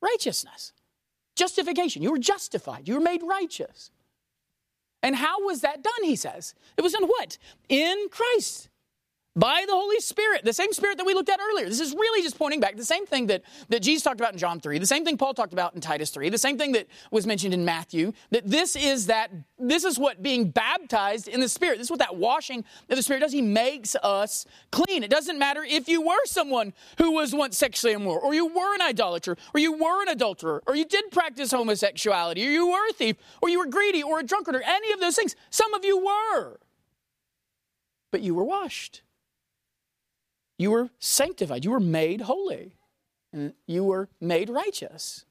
[0.00, 0.72] Righteousness.
[1.40, 2.02] Justification.
[2.02, 2.86] You were justified.
[2.86, 3.90] You were made righteous.
[5.02, 6.54] And how was that done, he says?
[6.76, 7.38] It was in what?
[7.70, 8.68] In Christ
[9.36, 11.68] by the Holy Spirit, the same Spirit that we looked at earlier.
[11.68, 14.38] This is really just pointing back the same thing that, that Jesus talked about in
[14.38, 16.88] John 3, the same thing Paul talked about in Titus 3, the same thing that
[17.12, 21.48] was mentioned in Matthew, that this is that, this is what being baptized in the
[21.48, 23.32] Spirit, this is what that washing of the Spirit does.
[23.32, 25.04] He makes us clean.
[25.04, 28.74] It doesn't matter if you were someone who was once sexually immoral, or you were
[28.74, 32.88] an idolater, or you were an adulterer, or you did practice homosexuality, or you were
[32.90, 35.36] a thief, or you were greedy, or a drunkard, or any of those things.
[35.50, 36.58] Some of you were.
[38.10, 39.02] But you were washed.
[40.60, 41.64] You were sanctified.
[41.64, 42.74] You were made holy.
[43.32, 45.24] And you were made righteous.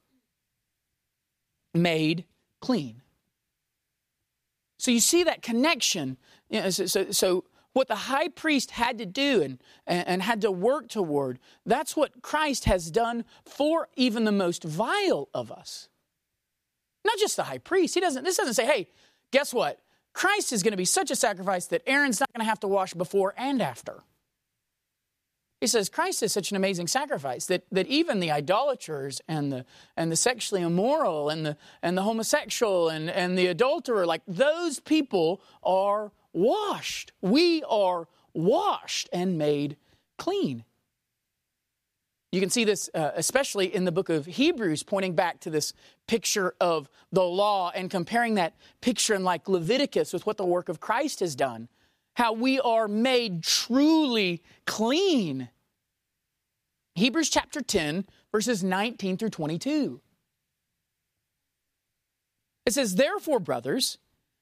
[1.71, 2.25] made
[2.61, 3.03] clean.
[4.79, 6.17] So you see that connection.
[6.49, 10.41] You know, so, so, so, what the high priest had to do and, and had
[10.41, 15.89] to work toward, that's what Christ has done for even the most vile of us.
[17.05, 17.93] Not just the high priest.
[17.93, 18.89] He doesn't, this doesn't say, hey,
[19.29, 19.79] guess what?
[20.11, 22.67] Christ is going to be such a sacrifice that Aaron's not going to have to
[22.67, 24.01] wash before and after.
[25.61, 29.65] He says Christ is such an amazing sacrifice that, that even the idolaters and the,
[29.97, 34.79] and the sexually immoral and the, and the homosexual and, and the adulterer, like those
[34.79, 37.11] people are washed.
[37.21, 39.75] We are washed and made
[40.17, 40.63] clean.
[42.31, 45.73] You can see this uh, especially in the book of Hebrews, pointing back to this
[46.07, 50.69] picture of the law and comparing that picture in like Leviticus with what the work
[50.69, 51.67] of Christ has done
[52.19, 55.47] how we are made truly clean.
[56.95, 60.01] Hebrews chapter 10, verses 19 through 22.
[62.65, 63.99] It says, Therefore, brothers,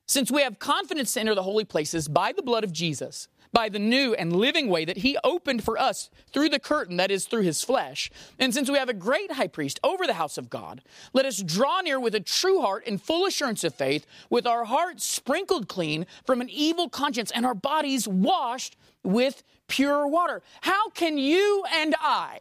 [0.08, 3.70] since we have confidence to enter the holy places by the blood of Jesus, by
[3.70, 7.26] the new and living way that he opened for us through the curtain, that is,
[7.26, 8.10] through his flesh.
[8.40, 10.82] And since we have a great high priest over the house of God,
[11.14, 14.66] let us draw near with a true heart in full assurance of faith, with our
[14.66, 20.42] hearts sprinkled clean from an evil conscience and our bodies washed with pure water.
[20.62, 22.40] How can you and I,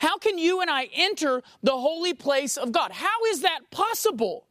[0.00, 2.92] how can you and I enter the holy place of God?
[2.92, 4.46] How is that possible?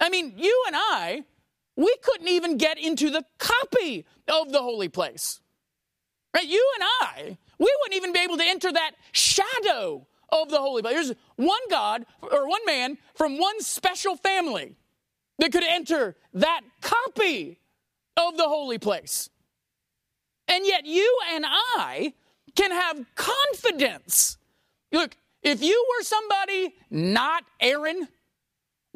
[0.00, 1.24] I mean, you and I,
[1.78, 5.40] we couldn't even get into the copy of the holy place.
[6.34, 6.46] Right?
[6.46, 10.82] You and I, we wouldn't even be able to enter that shadow of the holy
[10.82, 10.94] place.
[10.94, 14.74] There's one God or one man from one special family
[15.38, 17.60] that could enter that copy
[18.16, 19.30] of the holy place.
[20.48, 22.12] And yet you and I
[22.56, 24.36] can have confidence.
[24.90, 28.08] Look, if you were somebody not Aaron,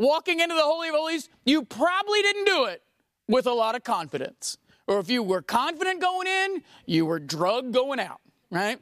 [0.03, 2.83] walking into the Holy of Holies, you probably didn't do it
[3.29, 4.59] with a lot of confidence.
[4.87, 8.79] Or if you were confident going in, you were drugged going out, right?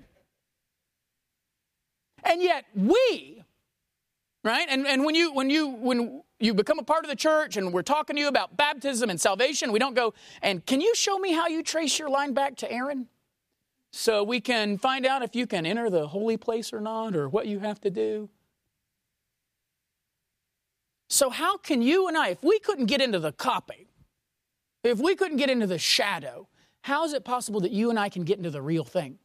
[2.24, 3.44] And yet we,
[4.42, 4.66] right?
[4.68, 7.72] And, and when you when you when you become a part of the church and
[7.72, 11.18] we're talking to you about baptism and salvation, we don't go, and can you show
[11.18, 13.06] me how you trace your line back to Aaron?
[13.92, 17.28] So we can find out if you can enter the holy place or not, or
[17.28, 18.30] what you have to do.
[21.10, 23.88] So, how can you and I, if we couldn't get into the copy,
[24.84, 26.48] if we couldn't get into the shadow,
[26.82, 29.18] how is it possible that you and I can get into the real thing?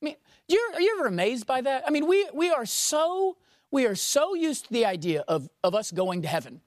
[0.00, 1.82] I mean, are you ever amazed by that?
[1.86, 3.36] I mean, we, we are so
[3.72, 6.60] we are so used to the idea of, of us going to heaven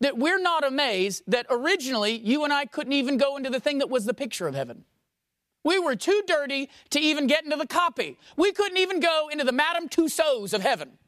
[0.00, 3.78] that we're not amazed that originally you and I couldn't even go into the thing
[3.78, 4.84] that was the picture of heaven.
[5.62, 8.18] We were too dirty to even get into the copy.
[8.36, 10.98] We couldn't even go into the Madame Tussauds of heaven.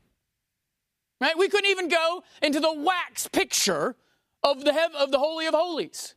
[1.25, 1.39] Right?
[1.39, 3.97] We couldn't even go into the wax picture
[4.43, 6.15] of the, hev- of the Holy of Holies.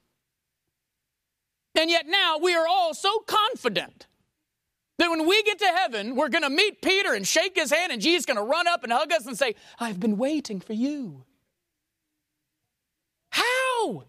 [1.80, 4.08] And yet now we are all so confident
[4.98, 7.94] that when we get to heaven, we're going to meet Peter and shake his hand,
[7.94, 10.60] and Jesus is going to run up and hug us and say, I've been waiting
[10.60, 11.24] for you.
[13.30, 14.04] How?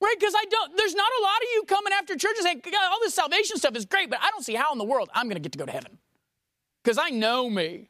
[0.00, 0.16] Right?
[0.16, 3.00] Because I don't, there's not a lot of you coming after church and saying, all
[3.00, 5.34] this salvation stuff is great, but I don't see how in the world I'm going
[5.34, 5.98] to get to go to heaven.
[6.84, 7.88] Because I know me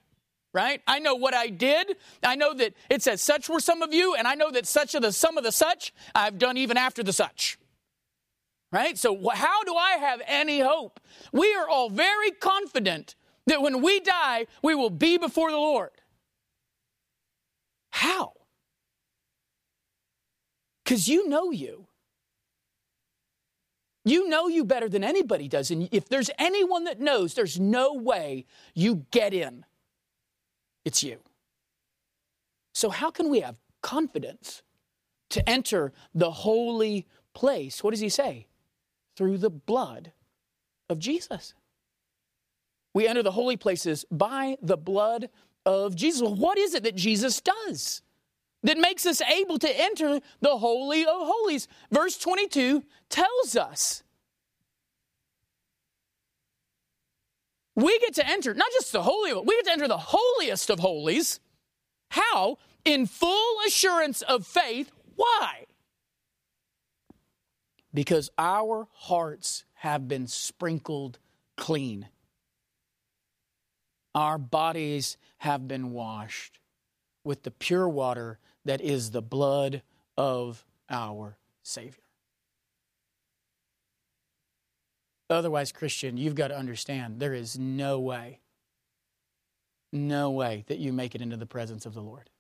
[0.54, 0.80] right?
[0.86, 1.96] I know what I did.
[2.22, 4.94] I know that it says such were some of you, and I know that such
[4.94, 7.58] of the some of the such I've done even after the such.
[8.72, 8.96] Right?
[8.96, 10.98] So how do I have any hope?
[11.32, 13.14] We are all very confident
[13.46, 15.90] that when we die, we will be before the Lord.
[17.90, 18.32] How?
[20.82, 21.86] Because you know you.
[24.04, 25.70] You know you better than anybody does.
[25.70, 29.64] And if there's anyone that knows, there's no way you get in
[30.84, 31.18] it's you.
[32.74, 34.62] So, how can we have confidence
[35.30, 37.82] to enter the holy place?
[37.82, 38.46] What does he say?
[39.16, 40.12] Through the blood
[40.88, 41.54] of Jesus.
[42.94, 45.28] We enter the holy places by the blood
[45.66, 46.22] of Jesus.
[46.22, 48.02] What is it that Jesus does
[48.62, 51.68] that makes us able to enter the Holy of Holies?
[51.90, 54.02] Verse 22 tells us
[57.74, 60.78] we get to enter not just the holy, we get to enter the holiest of
[60.78, 61.40] holies.
[62.10, 62.58] How?
[62.84, 64.90] In full assurance of faith.
[65.16, 65.64] Why?
[67.92, 71.18] Because our hearts have been sprinkled
[71.56, 72.08] clean.
[74.14, 76.60] Our bodies have been washed
[77.24, 79.82] with the pure water that is the blood
[80.16, 82.03] of our Savior.
[85.34, 88.40] Otherwise, Christian, you've got to understand there is no way,
[89.92, 92.30] no way that you make it into the presence of the Lord.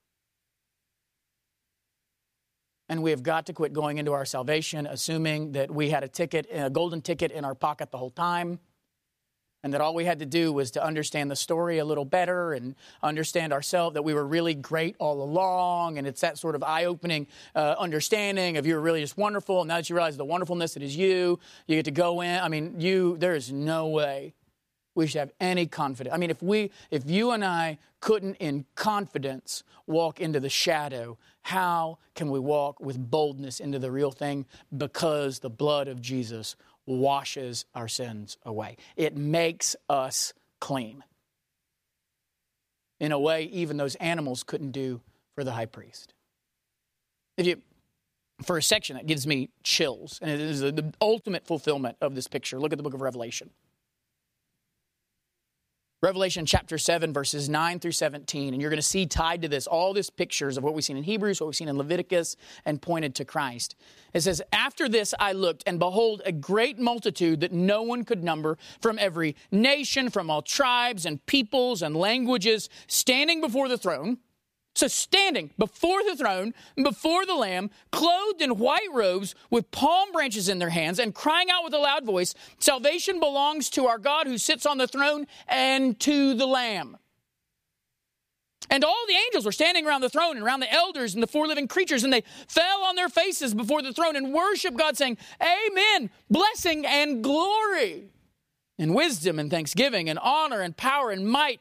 [2.88, 6.08] And we have got to quit going into our salvation assuming that we had a
[6.08, 8.60] ticket, a golden ticket in our pocket the whole time
[9.64, 12.52] and that all we had to do was to understand the story a little better
[12.52, 16.62] and understand ourselves that we were really great all along and it's that sort of
[16.62, 20.74] eye-opening uh, understanding of you're really just wonderful and now that you realize the wonderfulness
[20.74, 22.38] that is you you get to go in.
[22.38, 24.34] I mean you there is no way
[24.94, 26.14] we should have any confidence.
[26.14, 31.16] I mean if we if you and i couldn't in confidence walk into the shadow
[31.40, 34.46] how can we walk with boldness into the real thing?
[34.76, 36.54] Because the blood of jesus
[36.86, 38.76] washes our sins away.
[38.96, 41.04] It makes us clean
[43.00, 45.00] in a way even those animals couldn't do
[45.34, 46.14] for the high priest.
[47.36, 47.60] If you,
[48.42, 52.28] for a section, that gives me chills, and it is the ultimate fulfillment of this
[52.28, 52.58] picture.
[52.58, 53.50] Look at the book of Revelation.
[56.04, 58.52] Revelation chapter 7, verses 9 through 17.
[58.52, 60.98] And you're going to see tied to this all these pictures of what we've seen
[60.98, 62.36] in Hebrews, what we've seen in Leviticus,
[62.66, 63.74] and pointed to Christ.
[64.12, 68.22] It says, After this I looked, and behold, a great multitude that no one could
[68.22, 74.18] number from every nation, from all tribes and peoples and languages, standing before the throne
[74.74, 76.52] so, standing before the throne,
[76.82, 81.48] before the Lamb, clothed in white robes with palm branches in their hands, and crying
[81.48, 85.26] out with a loud voice Salvation belongs to our God who sits on the throne
[85.46, 86.96] and to the Lamb.
[88.68, 91.28] And all the angels were standing around the throne and around the elders and the
[91.28, 94.96] four living creatures, and they fell on their faces before the throne and worshiped God,
[94.96, 98.08] saying, Amen, blessing and glory,
[98.78, 101.60] and wisdom and thanksgiving and honor and power and might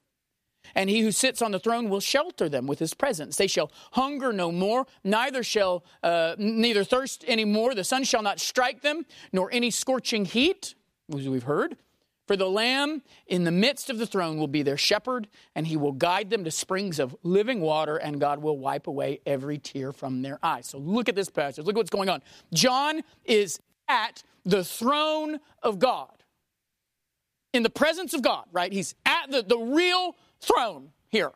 [0.75, 3.37] and he who sits on the throne will shelter them with his presence.
[3.37, 7.75] They shall hunger no more, neither shall uh, neither thirst any more.
[7.75, 10.75] The sun shall not strike them, nor any scorching heat,
[11.15, 11.77] as we've heard.
[12.27, 15.75] For the Lamb in the midst of the throne will be their shepherd, and he
[15.75, 19.91] will guide them to springs of living water, and God will wipe away every tear
[19.91, 20.67] from their eyes.
[20.67, 21.65] So look at this passage.
[21.65, 22.21] Look what's going on.
[22.53, 23.59] John is
[23.89, 26.23] at the throne of God,
[27.53, 28.71] in the presence of God, right?
[28.71, 31.31] He's at the, the real throne here.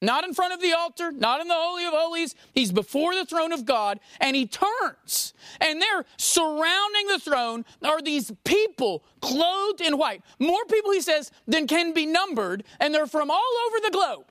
[0.00, 2.36] Not in front of the altar, not in the Holy of Holies.
[2.54, 5.34] He's before the throne of God and he turns.
[5.60, 10.22] And there, surrounding the throne, are these people clothed in white.
[10.38, 14.26] More people, he says, than can be numbered, and they're from all over the globe.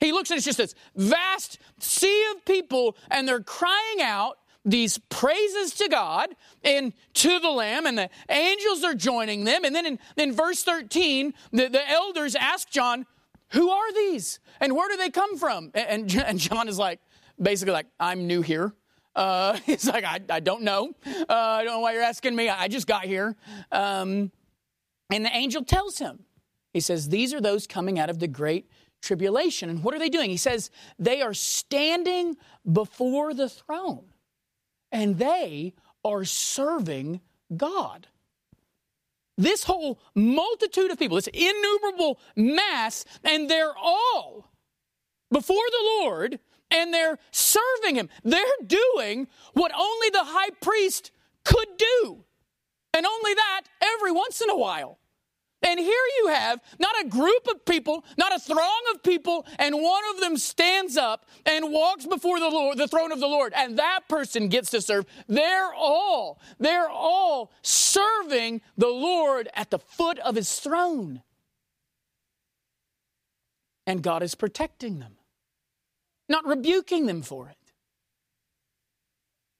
[0.00, 4.38] He looks and it's just this vast sea of people, and they're crying out
[4.68, 9.64] these praises to God and to the Lamb, and the angels are joining them.
[9.64, 13.06] And then in, in verse 13, the, the elders ask John,
[13.50, 14.40] Who are these?
[14.60, 15.70] And where do they come from?
[15.74, 17.00] And, and John is like,
[17.40, 18.74] basically, like, I'm new here.
[19.16, 20.92] Uh, he's like, I, I don't know.
[21.06, 22.48] Uh, I don't know why you're asking me.
[22.48, 23.36] I just got here.
[23.72, 24.30] Um,
[25.10, 26.20] and the angel tells him,
[26.74, 28.68] He says, These are those coming out of the great
[29.00, 29.70] tribulation.
[29.70, 30.28] And what are they doing?
[30.28, 32.36] He says, They are standing
[32.70, 34.04] before the throne
[34.92, 35.74] and they
[36.04, 37.20] are serving
[37.56, 38.08] God.
[39.36, 44.50] This whole multitude of people, this innumerable mass, and they're all
[45.30, 48.08] before the Lord and they're serving Him.
[48.24, 51.10] They're doing what only the high priest
[51.44, 52.24] could do,
[52.92, 54.98] and only that every once in a while.
[55.62, 59.74] And here you have not a group of people, not a throng of people, and
[59.74, 63.52] one of them stands up and walks before the Lord, the throne of the Lord,
[63.56, 65.04] and that person gets to serve.
[65.26, 71.22] They're all, they're all serving the Lord at the foot of his throne.
[73.84, 75.16] And God is protecting them,
[76.28, 77.56] not rebuking them for it.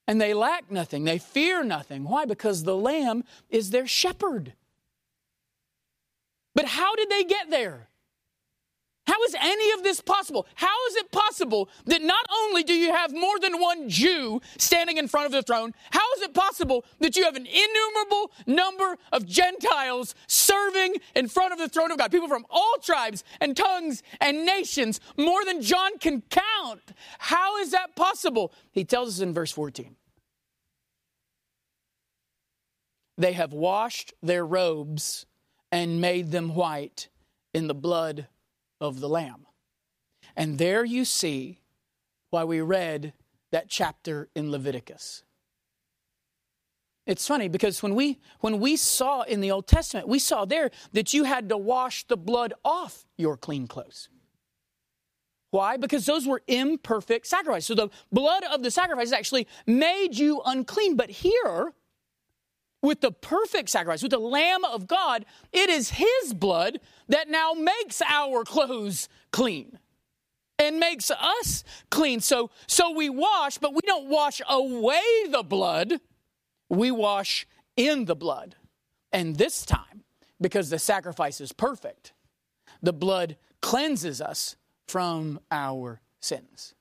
[0.06, 2.04] And they lack nothing, they fear nothing.
[2.04, 2.24] Why?
[2.24, 4.54] Because the Lamb is their shepherd.
[6.58, 7.88] But how did they get there?
[9.06, 10.44] How is any of this possible?
[10.56, 14.96] How is it possible that not only do you have more than one Jew standing
[14.96, 18.98] in front of the throne, how is it possible that you have an innumerable number
[19.12, 22.10] of Gentiles serving in front of the throne of God?
[22.10, 26.92] People from all tribes and tongues and nations, more than John can count.
[27.20, 28.52] How is that possible?
[28.72, 29.94] He tells us in verse 14.
[33.16, 35.24] They have washed their robes
[35.70, 37.08] and made them white
[37.52, 38.26] in the blood
[38.80, 39.46] of the Lamb.
[40.36, 41.60] And there you see
[42.30, 43.12] why we read
[43.50, 45.24] that chapter in Leviticus.
[47.06, 50.70] It's funny because when we when we saw in the Old Testament, we saw there
[50.92, 54.10] that you had to wash the blood off your clean clothes.
[55.50, 55.78] Why?
[55.78, 57.66] Because those were imperfect sacrifices.
[57.66, 60.96] So the blood of the sacrifices actually made you unclean.
[60.96, 61.72] But here,
[62.82, 67.52] with the perfect sacrifice, with the Lamb of God, it is His blood that now
[67.52, 69.78] makes our clothes clean
[70.58, 72.20] and makes us clean.
[72.20, 76.00] So, so we wash, but we don't wash away the blood
[76.68, 78.56] we wash in the blood.
[79.12, 80.04] And this time,
[80.40, 82.12] because the sacrifice is perfect,
[82.82, 84.56] the blood cleanses us
[84.86, 86.74] from our sins.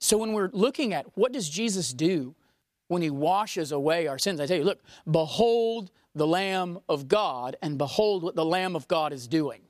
[0.00, 2.34] So when we're looking at what does Jesus do
[2.88, 7.56] when he washes away our sins, I tell you, look, behold the Lamb of God,
[7.62, 9.60] and behold what the Lamb of God is doing.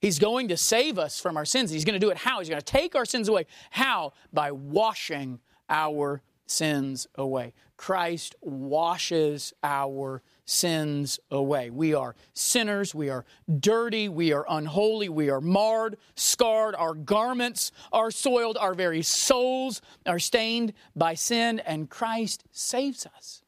[0.00, 1.70] He's going to save us from our sins.
[1.70, 2.40] He's going to do it how?
[2.40, 3.46] He's going to take our sins away.
[3.70, 4.12] How?
[4.32, 7.54] By washing our sins away.
[7.76, 11.70] Christ washes our sins away.
[11.70, 12.94] We are sinners.
[12.94, 13.24] We are
[13.60, 14.08] dirty.
[14.08, 15.08] We are unholy.
[15.08, 16.74] We are marred, scarred.
[16.74, 18.56] Our garments are soiled.
[18.58, 21.60] Our very souls are stained by sin.
[21.60, 23.42] And Christ saves us.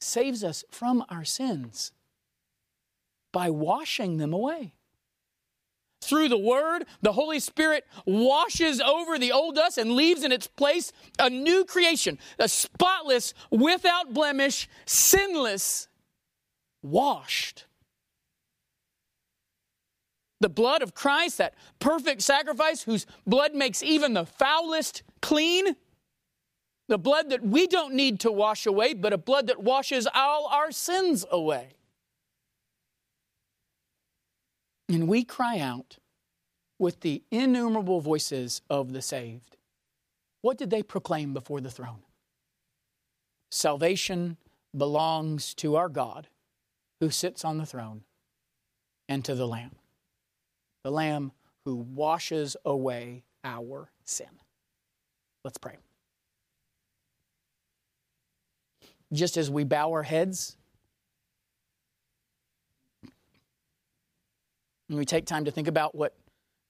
[0.00, 1.92] Saves us from our sins
[3.32, 4.73] by washing them away
[6.04, 10.46] through the Word, the Holy Spirit washes over the old us and leaves in its
[10.46, 15.88] place a new creation, a spotless, without blemish, sinless,
[16.82, 17.66] washed.
[20.40, 25.76] The blood of Christ, that perfect sacrifice whose blood makes even the foulest clean.
[26.88, 30.46] The blood that we don't need to wash away, but a blood that washes all
[30.48, 31.68] our sins away.
[34.88, 35.98] And we cry out
[36.78, 39.56] with the innumerable voices of the saved.
[40.42, 42.02] What did they proclaim before the throne?
[43.50, 44.36] Salvation
[44.76, 46.28] belongs to our God
[47.00, 48.02] who sits on the throne
[49.08, 49.72] and to the Lamb,
[50.82, 51.32] the Lamb
[51.64, 54.28] who washes away our sin.
[55.44, 55.76] Let's pray.
[59.12, 60.56] Just as we bow our heads
[64.88, 66.14] And we take time to think about what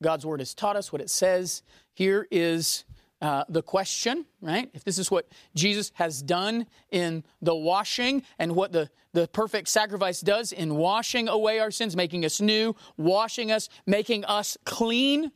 [0.02, 1.62] God's word has taught us, what it says.
[1.94, 2.84] Here is
[3.20, 4.68] uh, the question, right?
[4.74, 9.68] If this is what Jesus has done in the washing and what the, the perfect
[9.68, 15.32] sacrifice does in washing away our sins, making us new, washing us, making us clean.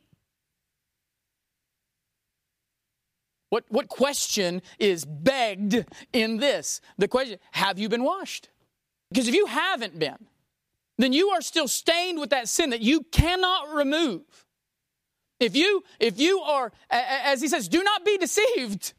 [3.49, 6.81] What, what question is begged in this?
[6.99, 8.49] The question, have you been washed?
[9.09, 10.27] Because if you haven't been,
[11.03, 14.21] then you are still stained with that sin that you cannot remove.
[15.39, 18.93] If you, if you are, as he says, do not be deceived.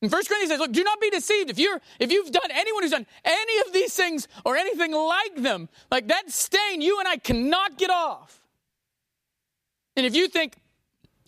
[0.00, 1.50] In 1 Corinthians says, look, do not be deceived.
[1.50, 5.36] If you're, if you've done, anyone who's done any of these things or anything like
[5.36, 8.40] them, like that stain, you and I cannot get off.
[9.96, 10.56] And if you think,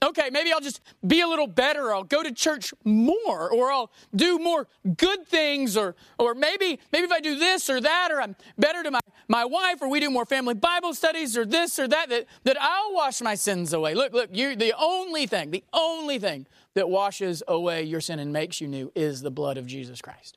[0.02, 1.92] okay, maybe I'll just be a little better.
[1.92, 4.66] I'll go to church more, or I'll do more
[4.96, 8.82] good things, or or maybe maybe if I do this or that, or I'm better
[8.82, 12.08] to my, my wife, or we do more family Bible studies, or this or that,
[12.10, 13.94] that, that I'll wash my sins away.
[13.94, 18.32] Look, look, you the only thing, the only thing that washes away your sin and
[18.32, 20.36] makes you new is the blood of Jesus Christ.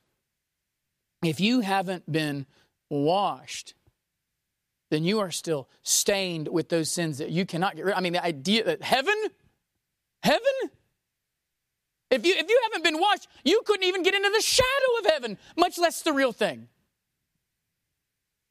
[1.22, 2.46] If you haven't been
[2.88, 3.74] washed,
[4.90, 7.98] then you are still stained with those sins that you cannot get rid of.
[7.98, 9.14] I mean, the idea that heaven
[10.22, 10.70] Heaven?
[12.10, 15.06] If you, if you haven't been washed, you couldn't even get into the shadow of
[15.06, 16.68] heaven, much less the real thing.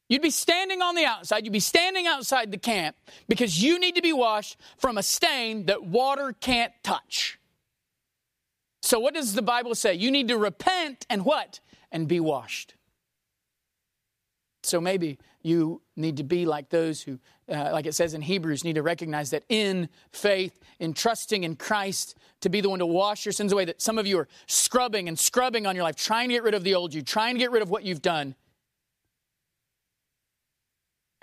[0.08, 2.96] You'd be standing on the outside, you'd be standing outside the camp
[3.28, 7.38] because you need to be washed from a stain that water can't touch.
[8.82, 9.94] So, what does the Bible say?
[9.94, 11.60] You need to repent and what?
[11.92, 12.74] And be washed.
[14.64, 17.20] So, maybe you need to be like those who,
[17.50, 21.56] uh, like it says in Hebrews, need to recognize that in faith, in trusting in
[21.56, 24.28] Christ to be the one to wash your sins away, that some of you are
[24.46, 27.34] scrubbing and scrubbing on your life, trying to get rid of the old you, trying
[27.34, 28.34] to get rid of what you've done,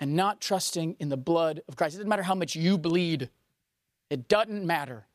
[0.00, 1.94] and not trusting in the blood of Christ.
[1.94, 3.30] It doesn't matter how much you bleed,
[4.10, 5.06] it doesn't matter.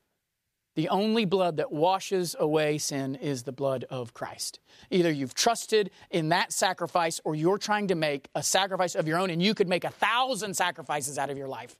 [0.75, 4.59] The only blood that washes away sin is the blood of Christ.
[4.89, 9.19] Either you've trusted in that sacrifice or you're trying to make a sacrifice of your
[9.19, 11.77] own, and you could make a thousand sacrifices out of your life.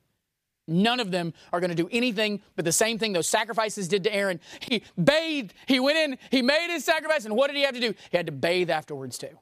[0.68, 4.04] None of them are going to do anything but the same thing those sacrifices did
[4.04, 4.40] to Aaron.
[4.62, 7.82] He bathed, he went in, he made his sacrifice, and what did he have to
[7.82, 7.94] do?
[8.12, 9.40] He had to bathe afterwards too.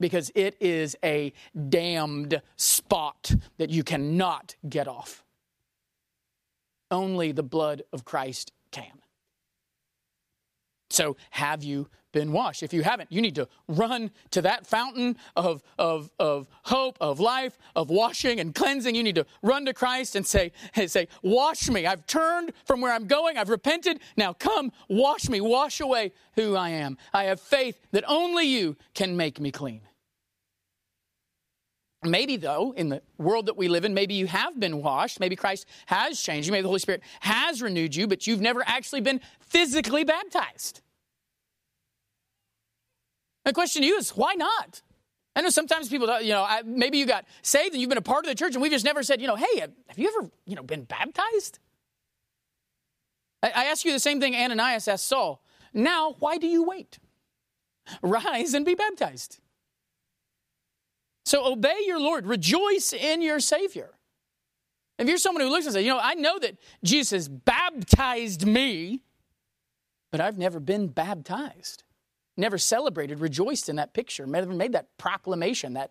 [0.00, 1.32] Because it is a
[1.68, 5.23] damned spot that you cannot get off
[6.94, 9.02] only the blood of Christ can.
[10.90, 12.62] So, have you been washed?
[12.62, 17.18] If you haven't, you need to run to that fountain of, of, of hope, of
[17.18, 18.94] life, of washing and cleansing.
[18.94, 20.52] You need to run to Christ and say,
[20.86, 21.84] say, Wash me.
[21.84, 23.36] I've turned from where I'm going.
[23.36, 23.98] I've repented.
[24.16, 25.40] Now come, wash me.
[25.40, 26.96] Wash away who I am.
[27.12, 29.80] I have faith that only you can make me clean.
[32.04, 35.20] Maybe, though, in the world that we live in, maybe you have been washed.
[35.20, 36.52] Maybe Christ has changed you.
[36.52, 40.82] Maybe the Holy Spirit has renewed you, but you've never actually been physically baptized.
[43.44, 44.82] The question to you is, why not?
[45.36, 48.24] I know sometimes people, you know, maybe you got saved and you've been a part
[48.24, 50.54] of the church, and we've just never said, you know, hey, have you ever, you
[50.54, 51.58] know, been baptized?
[53.42, 55.42] I ask you the same thing Ananias asked Saul.
[55.74, 56.98] Now, why do you wait?
[58.02, 59.40] Rise and be baptized.
[61.24, 63.90] So obey your Lord, rejoice in your Savior.
[64.98, 69.00] If you're someone who looks and says, you know, I know that Jesus baptized me,
[70.12, 71.82] but I've never been baptized,
[72.36, 75.90] never celebrated, rejoiced in that picture, never made that proclamation, that,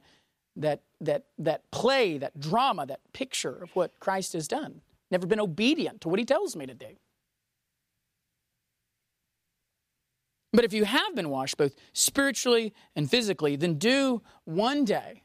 [0.56, 4.82] that, that, that play, that drama, that picture of what Christ has done,
[5.12, 6.96] never been obedient to what he tells me to do.
[10.54, 15.24] But if you have been washed both spiritually and physically, then do one day,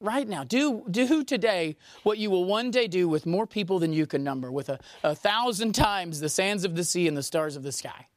[0.00, 3.94] right now, do, do today what you will one day do with more people than
[3.94, 7.22] you can number, with a, a thousand times the sands of the sea and the
[7.22, 8.08] stars of the sky.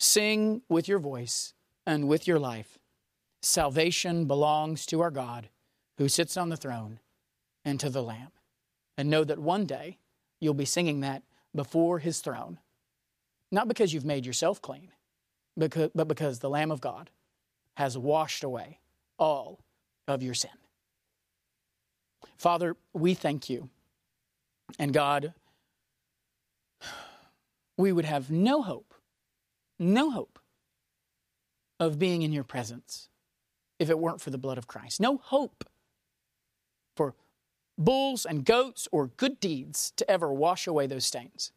[0.00, 1.52] Sing with your voice
[1.86, 2.78] and with your life.
[3.42, 5.50] Salvation belongs to our God
[5.98, 6.98] who sits on the throne
[7.62, 8.32] and to the Lamb.
[8.96, 9.98] And know that one day
[10.40, 11.24] you'll be singing that
[11.54, 12.58] before his throne
[13.54, 14.90] not because you've made yourself clean,
[15.56, 17.10] but because the Lamb of God
[17.76, 18.80] has washed away
[19.18, 19.60] all
[20.06, 20.50] of your sin.
[22.36, 23.70] Father, we thank you.
[24.78, 25.34] And God,
[27.76, 28.94] we would have no hope,
[29.78, 30.38] no hope
[31.78, 33.08] of being in your presence
[33.78, 35.00] if it weren't for the blood of Christ.
[35.00, 35.64] No hope
[36.96, 37.14] for
[37.76, 41.52] bulls and goats or good deeds to ever wash away those stains.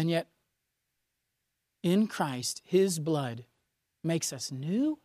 [0.00, 0.28] And yet,
[1.82, 3.44] in Christ, His blood
[4.02, 4.98] makes us new.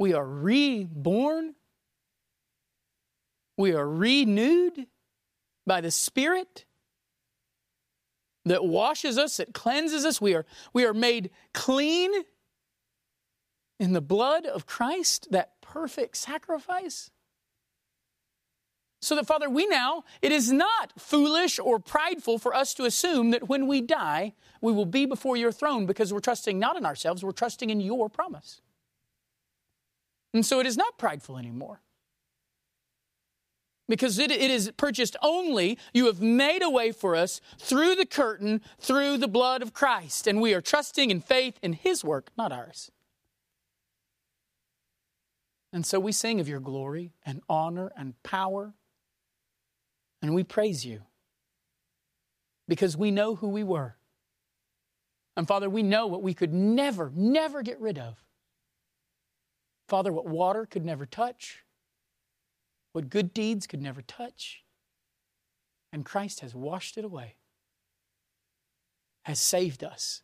[0.00, 1.54] We are reborn.
[3.56, 4.88] We are renewed
[5.64, 6.64] by the Spirit
[8.46, 10.20] that washes us, that cleanses us.
[10.20, 12.10] We are, we are made clean
[13.78, 17.12] in the blood of Christ, that perfect sacrifice.
[19.02, 23.30] So that, Father, we now, it is not foolish or prideful for us to assume
[23.30, 26.84] that when we die, we will be before your throne because we're trusting not in
[26.84, 28.60] ourselves, we're trusting in your promise.
[30.34, 31.80] And so it is not prideful anymore.
[33.88, 38.06] Because it, it is purchased only, you have made a way for us through the
[38.06, 40.26] curtain, through the blood of Christ.
[40.28, 42.92] And we are trusting in faith in His work, not ours.
[45.72, 48.74] And so we sing of your glory and honor and power
[50.22, 51.02] and we praise you
[52.68, 53.96] because we know who we were.
[55.36, 58.22] And Father, we know what we could never, never get rid of.
[59.88, 61.64] Father, what water could never touch,
[62.92, 64.62] what good deeds could never touch.
[65.92, 67.36] And Christ has washed it away,
[69.24, 70.22] has saved us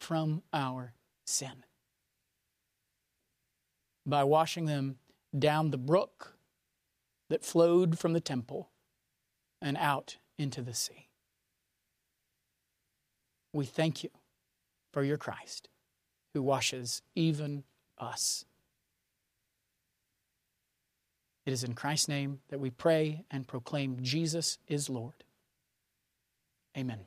[0.00, 0.94] from our
[1.26, 1.64] sin
[4.04, 4.96] by washing them
[5.36, 6.36] down the brook
[7.28, 8.70] that flowed from the temple
[9.66, 11.08] and out into the sea.
[13.52, 14.10] We thank you
[14.92, 15.68] for your Christ
[16.32, 17.64] who washes even
[17.98, 18.44] us.
[21.44, 25.24] It is in Christ's name that we pray and proclaim Jesus is Lord.
[26.78, 27.06] Amen.